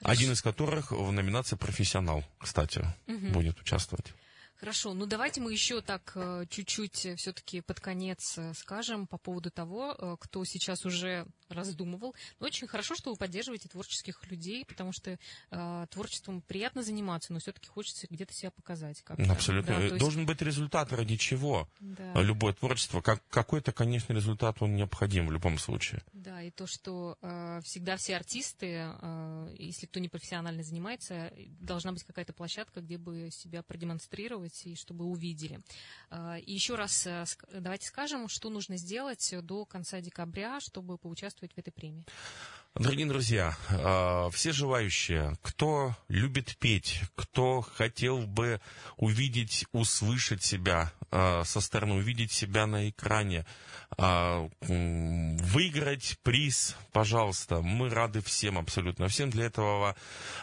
Один 0.00 0.32
из 0.32 0.40
которых 0.40 0.92
в 0.92 1.12
номинации 1.12 1.56
«Профессионал», 1.56 2.24
кстати, 2.38 2.84
угу. 3.06 3.28
будет 3.28 3.60
участвовать. 3.60 4.14
Хорошо, 4.58 4.92
ну 4.94 5.06
давайте 5.06 5.40
мы 5.40 5.52
еще 5.52 5.80
так 5.80 6.12
э, 6.16 6.44
чуть-чуть 6.50 7.06
э, 7.06 7.16
все-таки 7.16 7.60
под 7.60 7.80
конец 7.80 8.36
э, 8.38 8.52
скажем 8.54 9.06
по 9.06 9.16
поводу 9.16 9.50
того, 9.50 10.16
кто 10.20 10.44
сейчас 10.44 10.84
уже 10.84 11.26
раздумывал. 11.48 12.14
Но 12.40 12.46
очень 12.46 12.66
хорошо, 12.66 12.94
что 12.94 13.10
вы 13.10 13.16
поддерживаете 13.16 13.68
творческих 13.68 14.20
людей, 14.30 14.64
потому 14.64 14.92
что 14.92 15.18
э, 15.50 15.86
творчеством 15.90 16.42
приятно 16.42 16.82
заниматься, 16.82 17.32
но 17.32 17.38
все-таки 17.38 17.68
хочется 17.68 18.06
где-то 18.10 18.34
себя 18.34 18.50
показать. 18.50 19.02
Как-то. 19.02 19.32
Абсолютно. 19.32 19.76
Да, 19.76 19.82
есть... 19.82 19.98
Должен 19.98 20.26
быть 20.26 20.42
результат, 20.42 20.92
ради 20.92 21.16
чего 21.16 21.68
да. 21.80 22.20
любое 22.20 22.52
творчество. 22.52 23.00
Как, 23.00 23.26
какой-то, 23.28 23.72
конечно, 23.72 24.12
результат 24.12 24.60
он 24.60 24.74
необходим 24.76 25.26
в 25.26 25.32
любом 25.32 25.58
случае. 25.58 26.02
Да, 26.12 26.42
и 26.42 26.50
то, 26.50 26.66
что 26.66 27.16
э, 27.22 27.60
всегда 27.64 27.96
все 27.96 28.16
артисты, 28.16 28.92
э, 29.00 29.54
если 29.58 29.86
кто 29.86 30.00
не 30.00 30.08
профессионально 30.08 30.62
занимается, 30.62 31.32
должна 31.60 31.92
быть 31.92 32.04
какая-то 32.04 32.32
площадка, 32.32 32.80
где 32.80 32.98
бы 32.98 33.30
себя 33.30 33.62
продемонстрировать 33.62 34.47
сделать 34.48 34.66
и 34.66 34.74
чтобы 34.74 35.04
увидели. 35.04 35.60
А, 36.10 36.38
и 36.38 36.52
еще 36.52 36.74
раз 36.74 37.06
э, 37.06 37.24
давайте 37.52 37.86
скажем, 37.86 38.28
что 38.28 38.50
нужно 38.50 38.76
сделать 38.76 39.34
до 39.42 39.64
конца 39.64 40.00
декабря, 40.00 40.60
чтобы 40.60 40.98
поучаствовать 40.98 41.52
в 41.54 41.58
этой 41.58 41.70
премии. 41.70 42.04
Дорогие 42.74 43.06
друзья, 43.06 43.56
а, 43.70 44.30
все 44.30 44.52
желающие, 44.52 45.36
кто 45.42 45.96
любит 46.08 46.56
петь, 46.58 47.02
кто 47.16 47.60
хотел 47.60 48.18
бы 48.26 48.60
увидеть, 48.96 49.66
услышать 49.72 50.44
себя 50.44 50.92
а, 51.10 51.42
со 51.44 51.60
стороны, 51.60 51.94
увидеть 51.94 52.30
себя 52.30 52.66
на 52.66 52.88
экране, 52.88 53.44
выиграть 54.60 56.18
приз, 56.22 56.76
пожалуйста, 56.92 57.62
мы 57.62 57.88
рады 57.88 58.20
всем, 58.20 58.58
абсолютно 58.58 59.08
всем. 59.08 59.30
Для 59.30 59.46
этого 59.46 59.96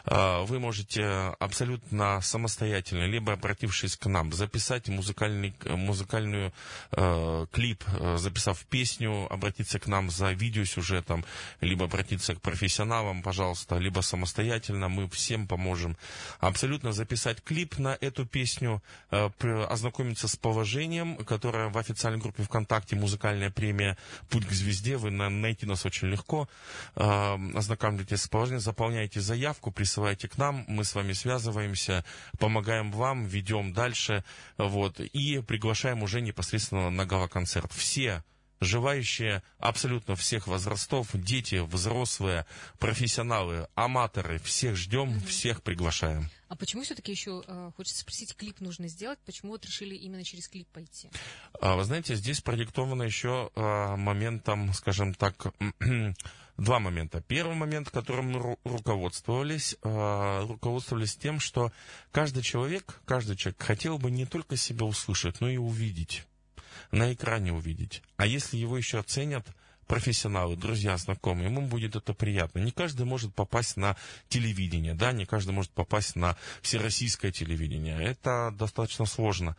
вы 0.04 0.60
можете 0.60 1.06
абсолютно 1.40 2.22
самостоятельно, 2.22 3.06
либо 3.06 3.34
обратившись 3.34 3.98
к 3.98 4.08
нам, 4.08 4.34
записать 4.34 4.90
музыкальный, 4.90 5.54
музыкальную 5.64 6.54
э, 6.92 7.46
клип, 7.52 7.84
э, 7.88 8.18
записав 8.18 8.66
песню, 8.66 9.32
обратиться 9.32 9.80
к 9.80 9.86
нам 9.86 10.10
за 10.10 10.32
видеосюжетом, 10.32 11.24
либо 11.62 11.86
обратиться 11.86 12.15
к 12.18 12.42
профессионалам, 12.42 13.22
пожалуйста, 13.22 13.78
либо 13.78 14.02
самостоятельно, 14.02 14.90
мы 14.90 15.10
всем 15.10 15.48
поможем. 15.48 15.98
Абсолютно 16.40 16.92
записать 16.92 17.44
клип 17.44 17.78
на 17.78 17.98
эту 18.02 18.26
песню, 18.26 18.82
э, 19.12 19.30
ознакомиться 19.70 20.28
с 20.28 20.36
положением, 20.36 21.18
которое 21.18 21.70
в 21.70 21.78
официальной 21.78 22.20
группе 22.20 22.44
ВКонтакте 22.44 22.96
«Музыкальная 22.96 23.52
премия 23.52 23.98
Путь 24.30 24.46
к 24.46 24.52
звезде», 24.52 24.98
вы 24.98 25.12
на, 25.12 25.30
найти 25.30 25.66
нас 25.66 25.86
очень 25.86 26.08
легко, 26.08 26.48
э, 26.96 27.38
ознакомьтесь 27.56 28.22
с 28.22 28.28
положением, 28.28 28.62
заполняйте 28.62 29.20
заявку, 29.22 29.72
присылайте 29.72 30.28
к 30.28 30.38
нам, 30.38 30.66
мы 30.68 30.84
с 30.84 30.96
вами 30.96 31.14
связываемся, 31.14 32.06
помогаем 32.40 32.92
вам, 32.92 33.26
ведем 33.26 33.74
дальше, 33.74 34.24
вот, 34.58 35.00
и 35.00 35.42
приглашаем 35.42 36.04
уже 36.04 36.22
непосредственно 36.22 36.90
на 36.90 37.06
гала-концерт. 37.06 37.72
Все 37.74 38.24
желающие 38.60 39.44
абсолютно 39.60 40.16
всех 40.16 40.48
возрастов, 40.48 41.10
дети, 41.14 41.56
взрослые, 41.56 42.46
профессионалы, 42.80 43.68
аматоры, 43.76 44.40
всех 44.40 44.76
ждем, 44.76 45.10
mm-hmm. 45.10 45.28
всех 45.28 45.64
приглашаем. 45.64 46.30
А 46.48 46.56
почему 46.56 46.84
все-таки 46.84 47.12
еще 47.12 47.44
э, 47.46 47.72
хочется 47.76 48.02
спросить, 48.02 48.36
клип 48.36 48.62
нужно 48.62 48.88
сделать? 48.88 49.20
Почему 49.26 49.54
вот 49.54 49.66
решили 49.66 49.96
именно 49.96 50.24
через 50.24 50.48
клип 50.48 50.68
пойти? 50.70 51.10
А, 51.60 51.76
вы 51.76 51.84
знаете, 51.84 52.16
здесь 52.16 52.42
продиктовано 52.42 53.04
еще 53.04 53.52
э, 53.56 53.96
моментом, 53.96 54.72
скажем 54.74 55.16
так, 55.16 55.54
два 56.58 56.80
момента. 56.80 57.22
Первый 57.22 57.56
момент, 57.56 57.90
которым 57.90 58.32
мы 58.32 58.40
ру- 58.40 58.60
руководствовались, 58.64 59.76
э, 59.82 60.46
руководствовались 60.48 61.16
тем, 61.16 61.40
что 61.40 61.72
каждый 62.12 62.44
человек, 62.44 63.02
каждый 63.06 63.36
человек 63.36 63.62
хотел 63.62 63.98
бы 63.98 64.12
не 64.12 64.26
только 64.26 64.56
себя 64.56 64.86
услышать, 64.86 65.42
но 65.42 65.50
и 65.50 65.58
увидеть, 65.58 66.26
на 66.92 67.14
экране 67.14 67.54
увидеть. 67.54 68.02
А 68.18 68.26
если 68.26 68.58
его 68.58 68.78
еще 68.78 69.00
оценят 69.00 69.46
профессионалы, 69.88 70.56
друзья, 70.56 70.98
знакомые, 70.98 71.50
ему 71.50 71.62
будет 71.62 71.96
это 71.96 72.14
приятно. 72.14 72.60
Не 72.60 72.72
каждый 72.72 73.06
может 73.06 73.34
попасть 73.34 73.78
на 73.78 73.96
телевидение, 74.30 74.94
да, 74.94 75.12
не 75.12 75.26
каждый 75.26 75.52
может 75.52 75.72
попасть 75.72 76.16
на 76.16 76.36
всероссийское 76.62 77.32
телевидение. 77.32 78.02
Это 78.02 78.54
достаточно 78.58 79.06
сложно. 79.06 79.56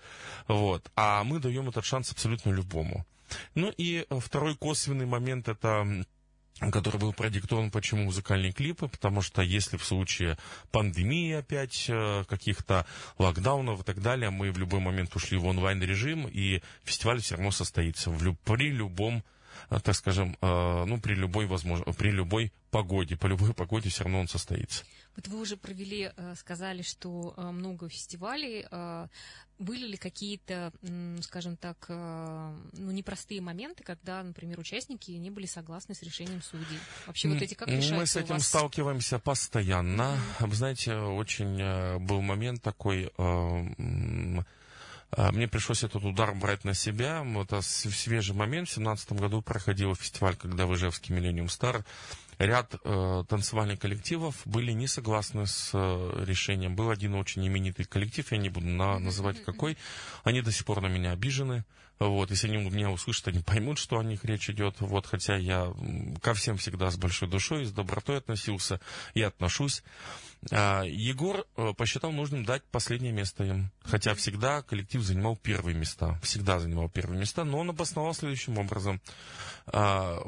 Вот. 0.48 0.90
А 0.96 1.22
мы 1.24 1.38
даем 1.38 1.68
этот 1.68 1.84
шанс 1.84 2.10
абсолютно 2.12 2.50
любому. 2.50 3.06
Ну 3.54 3.72
и 3.76 4.06
второй 4.20 4.56
косвенный 4.56 5.06
момент 5.06 5.48
это 5.48 6.04
который 6.72 6.98
был 6.98 7.12
продиктован, 7.12 7.70
почему 7.70 8.04
музыкальные 8.04 8.52
клипы, 8.52 8.88
потому 8.88 9.20
что 9.22 9.42
если 9.42 9.76
в 9.76 9.84
случае 9.84 10.38
пандемии 10.70 11.32
опять, 11.32 11.86
э, 11.88 12.24
каких-то 12.28 12.86
локдаунов 13.18 13.80
и 13.80 13.84
так 13.84 14.00
далее, 14.00 14.30
мы 14.30 14.50
в 14.50 14.58
любой 14.58 14.80
момент 14.80 15.14
ушли 15.14 15.36
в 15.36 15.46
онлайн-режим, 15.46 16.26
и 16.26 16.62
фестиваль 16.84 17.20
все 17.20 17.36
равно 17.36 17.50
состоится 17.50 18.10
в, 18.10 18.34
при 18.44 18.70
любом 18.70 19.22
Э, 19.70 19.78
так 19.80 19.94
скажем, 19.94 20.36
э, 20.40 20.84
ну, 20.86 21.00
при 21.00 21.14
любой 21.14 21.46
возможно, 21.46 21.92
при 21.92 22.10
любой 22.10 22.52
погоде, 22.70 23.16
по 23.16 23.26
любой 23.26 23.54
погоде 23.54 23.90
все 23.90 24.04
равно 24.04 24.20
он 24.20 24.28
состоится. 24.28 24.84
Вот 25.16 25.28
вы 25.28 25.40
уже 25.40 25.56
провели, 25.56 26.12
э, 26.14 26.34
сказали, 26.36 26.82
что 26.82 27.34
много 27.36 27.88
фестивалей. 27.88 28.66
Были 29.58 29.86
ли 29.86 29.96
какие-то, 29.96 30.70
скажем 31.22 31.56
так, 31.56 31.86
ну, 31.88 32.90
непростые 32.90 33.40
моменты, 33.40 33.82
когда, 33.82 34.22
например, 34.22 34.58
участники 34.58 35.12
не 35.12 35.30
были 35.30 35.46
согласны 35.46 35.94
с 35.94 36.02
решением 36.02 36.42
судей? 36.42 36.78
Вообще 37.06 37.28
вот 37.30 37.40
эти 37.40 37.54
как 37.54 37.68
решаются 37.68 37.96
Мы 37.96 38.06
с 38.06 38.16
этим 38.16 38.40
сталкиваемся 38.40 39.18
постоянно. 39.18 40.18
Mm-hmm. 40.40 40.54
Знаете, 40.54 40.94
очень 40.96 41.98
был 42.06 42.20
момент 42.20 42.62
такой 42.62 43.10
а, 45.12 45.32
мне 45.32 45.48
пришлось 45.48 45.84
этот 45.84 46.04
удар 46.04 46.34
брать 46.34 46.64
на 46.64 46.74
себя. 46.74 47.24
Это 47.40 47.62
свежий 47.62 48.34
момент. 48.34 48.68
В 48.68 48.74
2017 48.74 49.12
году 49.12 49.42
проходил 49.42 49.94
фестиваль, 49.94 50.36
когда 50.36 50.66
в 50.66 50.74
Ижевске 50.74 51.14
Millennium 51.14 51.46
Star 51.46 51.84
ряд 52.38 52.74
э, 52.84 53.24
танцевальных 53.28 53.78
коллективов 53.78 54.42
были 54.44 54.72
не 54.72 54.86
согласны 54.86 55.46
с 55.46 55.70
э, 55.72 56.24
решением. 56.24 56.76
Был 56.76 56.90
один 56.90 57.14
очень 57.14 57.46
именитый 57.46 57.84
коллектив, 57.84 58.30
я 58.30 58.38
не 58.38 58.48
буду 58.48 58.66
на, 58.66 58.98
называть 58.98 59.42
какой. 59.44 59.76
Они 60.24 60.42
до 60.42 60.52
сих 60.52 60.64
пор 60.64 60.80
на 60.80 60.88
меня 60.88 61.12
обижены. 61.12 61.64
Вот, 61.98 62.30
если 62.30 62.48
они 62.48 62.68
меня 62.68 62.90
услышат, 62.90 63.28
они 63.28 63.40
поймут, 63.40 63.78
что 63.78 63.98
о 63.98 64.04
них 64.04 64.24
речь 64.24 64.50
идет. 64.50 64.76
Вот, 64.80 65.06
хотя 65.06 65.36
я 65.36 65.72
ко 66.20 66.34
всем 66.34 66.58
всегда 66.58 66.90
с 66.90 66.98
большой 66.98 67.28
душой, 67.28 67.64
с 67.64 67.72
добротой 67.72 68.18
относился 68.18 68.80
и 69.14 69.22
отношусь. 69.22 69.82
А, 70.50 70.82
Егор 70.84 71.44
э, 71.56 71.72
посчитал 71.76 72.12
нужным 72.12 72.44
дать 72.44 72.62
последнее 72.64 73.12
место 73.12 73.44
им. 73.44 73.70
Хотя 73.82 74.14
всегда 74.14 74.62
коллектив 74.62 75.02
занимал 75.02 75.36
первые 75.36 75.76
места. 75.76 76.18
Всегда 76.22 76.58
занимал 76.58 76.88
первые 76.88 77.20
места, 77.20 77.44
но 77.44 77.58
он 77.58 77.70
обосновал 77.70 78.14
следующим 78.14 78.58
образом. 78.58 79.00
А, 79.66 80.22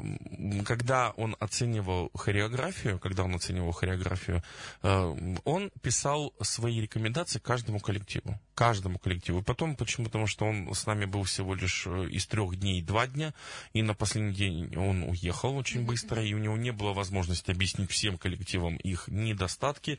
когда 0.65 1.11
он 1.11 1.35
оценивал 1.39 2.11
хореографию, 2.13 2.99
когда 2.99 3.23
он 3.23 3.35
оценивал 3.35 3.71
хореографию, 3.71 4.43
э, 4.83 5.35
он 5.45 5.71
писал 5.81 6.33
свои 6.41 6.81
рекомендации 6.81 7.39
каждому 7.39 7.79
коллективу 7.79 8.39
каждому 8.59 8.99
коллективу. 8.99 9.41
Потом, 9.41 9.77
почему? 9.77 10.07
Потому 10.07 10.27
что 10.27 10.43
он 10.43 10.73
с 10.73 10.85
нами 10.85 11.05
был 11.05 11.23
всего 11.23 11.55
лишь 11.55 11.87
э, 11.87 12.09
из 12.09 12.27
трех 12.27 12.57
дней 12.57 12.81
два 12.81 13.07
дня, 13.07 13.33
и 13.71 13.81
на 13.81 13.93
последний 13.93 14.33
день 14.33 14.75
он 14.75 15.03
уехал 15.03 15.55
очень 15.55 15.85
быстро, 15.85 16.21
и 16.21 16.33
у 16.33 16.39
него 16.39 16.57
не 16.57 16.71
было 16.71 16.91
возможности 16.91 17.51
объяснить 17.51 17.89
всем 17.89 18.17
коллективам 18.17 18.75
их 18.75 19.07
недостатки, 19.07 19.97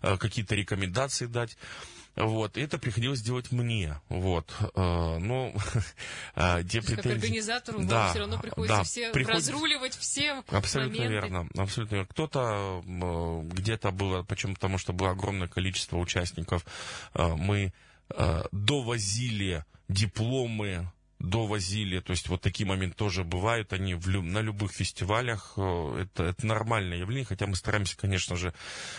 какие-то 0.00 0.54
рекомендации 0.54 1.26
дать. 1.26 1.56
Вот, 2.14 2.58
и 2.58 2.60
это 2.60 2.76
приходилось 2.76 3.22
делать 3.22 3.52
мне, 3.52 3.98
вот, 4.10 4.52
э, 4.60 5.18
ну, 5.18 5.56
э, 6.34 6.62
те 6.64 6.82
претензии... 6.82 6.96
Как 6.96 7.06
организатору 7.06 7.82
да, 7.84 8.00
вам 8.00 8.10
все 8.10 8.18
равно 8.18 8.38
приходится 8.38 8.76
да, 8.76 8.84
все 8.84 9.10
приход... 9.12 9.36
разруливать 9.36 9.96
все 9.96 10.42
Абсолютно 10.48 10.98
моменты. 10.98 11.14
верно, 11.14 11.48
абсолютно 11.56 11.94
верно. 11.94 12.08
Кто-то 12.10 12.82
э, 12.84 13.42
где-то 13.54 13.92
было, 13.92 14.22
почему? 14.24 14.52
Потому 14.52 14.76
что 14.76 14.92
было 14.92 15.12
огромное 15.12 15.48
количество 15.48 15.96
участников, 15.96 16.66
э, 17.14 17.26
мы 17.28 17.72
Э, 18.14 18.42
довозили 18.52 19.64
дипломы, 19.88 20.90
довозили, 21.22 22.00
то 22.00 22.10
есть 22.10 22.28
вот 22.28 22.40
такие 22.40 22.66
моменты 22.66 22.96
тоже 22.96 23.22
бывают, 23.22 23.72
они 23.72 23.94
в, 23.94 24.08
на 24.08 24.40
любых 24.40 24.72
фестивалях, 24.72 25.54
э, 25.56 26.02
это, 26.02 26.24
это 26.24 26.46
нормальное 26.46 26.98
явление, 26.98 27.24
хотя 27.24 27.46
мы 27.46 27.54
стараемся, 27.54 27.96
конечно 27.96 28.36
же, 28.36 28.52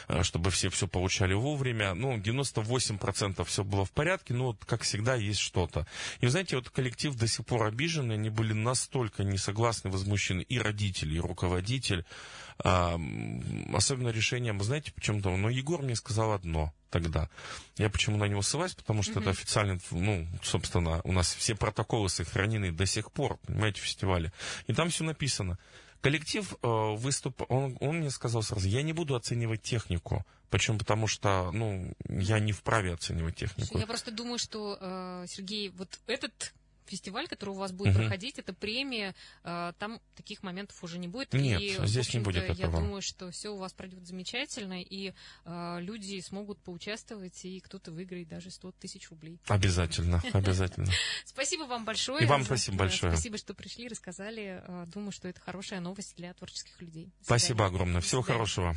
э, 0.08 0.24
чтобы 0.24 0.50
все 0.50 0.70
все 0.70 0.88
получали 0.88 1.34
вовремя, 1.34 1.94
ну, 1.94 2.18
98% 2.18 3.44
все 3.44 3.64
было 3.64 3.84
в 3.84 3.92
порядке, 3.92 4.34
но 4.34 4.48
вот, 4.48 4.64
как 4.66 4.84
всегда, 4.84 5.16
есть 5.16 5.40
что-то. 5.40 5.86
И, 6.22 6.26
вы 6.26 6.32
знаете, 6.32 6.56
вот 6.56 6.70
коллектив 6.70 7.14
до 7.16 7.28
сих 7.28 7.46
пор 7.46 7.64
обиженный, 7.64 8.16
они 8.16 8.30
были 8.30 8.54
настолько 8.54 9.24
не 9.24 9.38
согласны, 9.38 9.90
возмущены, 9.90 10.42
и 10.42 10.58
родители, 10.58 11.16
и 11.16 11.20
руководитель, 11.20 12.06
а, 12.60 13.00
особенно 13.74 14.10
решением, 14.10 14.62
знаете, 14.64 14.92
почему-то, 14.92 15.36
но 15.36 15.50
Егор 15.50 15.82
мне 15.82 15.96
сказал 15.96 16.34
одно– 16.34 16.74
тогда. 16.94 17.28
Я 17.78 17.90
почему 17.90 18.18
на 18.18 18.26
него 18.26 18.44
ссылаюсь, 18.44 18.76
потому 18.76 19.02
что 19.02 19.14
mm-hmm. 19.14 19.22
это 19.22 19.30
официально, 19.32 19.80
ну, 19.92 20.28
собственно, 20.44 21.02
у 21.04 21.12
нас 21.12 21.34
все 21.34 21.56
протоколы 21.56 22.08
сохранены 22.08 22.72
до 22.72 22.86
сих 22.86 23.12
пор, 23.12 23.38
понимаете, 23.38 23.82
в 23.82 23.84
фестивале. 23.84 24.32
И 24.68 24.74
там 24.74 24.90
все 24.90 25.04
написано. 25.04 25.58
Коллектив 26.02 26.54
э, 26.54 26.68
выступ, 26.96 27.44
он, 27.50 27.78
он 27.80 28.00
мне 28.00 28.12
сказал 28.12 28.44
сразу, 28.44 28.68
я 28.68 28.84
не 28.84 28.94
буду 28.94 29.16
оценивать 29.16 29.64
технику. 29.64 30.24
Почему? 30.52 30.78
Потому 30.78 31.08
что, 31.08 31.50
ну, 31.52 31.96
я 32.08 32.40
не 32.40 32.52
вправе 32.52 32.94
оценивать 32.94 33.38
технику. 33.38 33.80
Я 33.80 33.88
просто 33.88 34.12
думаю, 34.12 34.38
что, 34.38 34.78
э, 34.80 35.26
Сергей, 35.28 35.70
вот 35.70 36.00
этот 36.06 36.54
фестиваль, 36.86 37.28
который 37.28 37.52
у 37.52 37.58
вас 37.58 37.72
будет 37.72 37.96
угу. 37.96 38.00
проходить, 38.00 38.40
это 38.40 38.54
премия, 38.54 39.16
э, 39.44 39.74
там 39.80 40.00
таких 40.16 40.44
моментов 40.44 40.84
уже 40.84 41.00
не 41.00 41.08
будет. 41.08 41.34
Нет, 41.34 41.62
и, 41.62 41.78
здесь 41.86 42.14
не 42.14 42.20
будет 42.20 42.44
этого. 42.44 42.58
Я 42.58 42.68
думаю, 42.68 43.02
что 43.02 43.32
все 43.32 43.50
у 43.50 43.58
вас 43.58 43.74
пройдет 43.74 44.06
замечательно, 44.06 44.82
и 44.82 45.14
э, 45.46 45.78
люди 45.82 46.20
смогут 46.22 46.60
поучаствовать, 46.60 47.46
и 47.46 47.60
кто-то 47.60 47.92
выиграет 47.92 48.28
даже 48.28 48.52
100 48.52 48.72
тысяч 48.74 49.10
рублей. 49.10 49.40
Обязательно, 49.48 50.22
обязательно. 50.34 50.92
Спасибо 51.26 51.64
вам 51.64 51.86
большое. 51.86 52.24
И 52.24 52.26
вам 52.26 52.44
спасибо 52.44 52.78
большое. 52.78 53.14
Спасибо, 53.14 53.38
что 53.38 53.54
пришли, 53.54 53.88
рассказали. 53.88 54.64
Думаю, 54.94 55.12
что 55.12 55.28
это 55.28 55.40
хорошая 55.40 55.80
новость 55.80 56.16
для 56.16 56.34
творческих 56.34 56.80
людей. 56.82 57.12
Спасибо 57.22 57.66
огромное. 57.66 58.02
Всего 58.02 58.22
хорошего. 58.22 58.76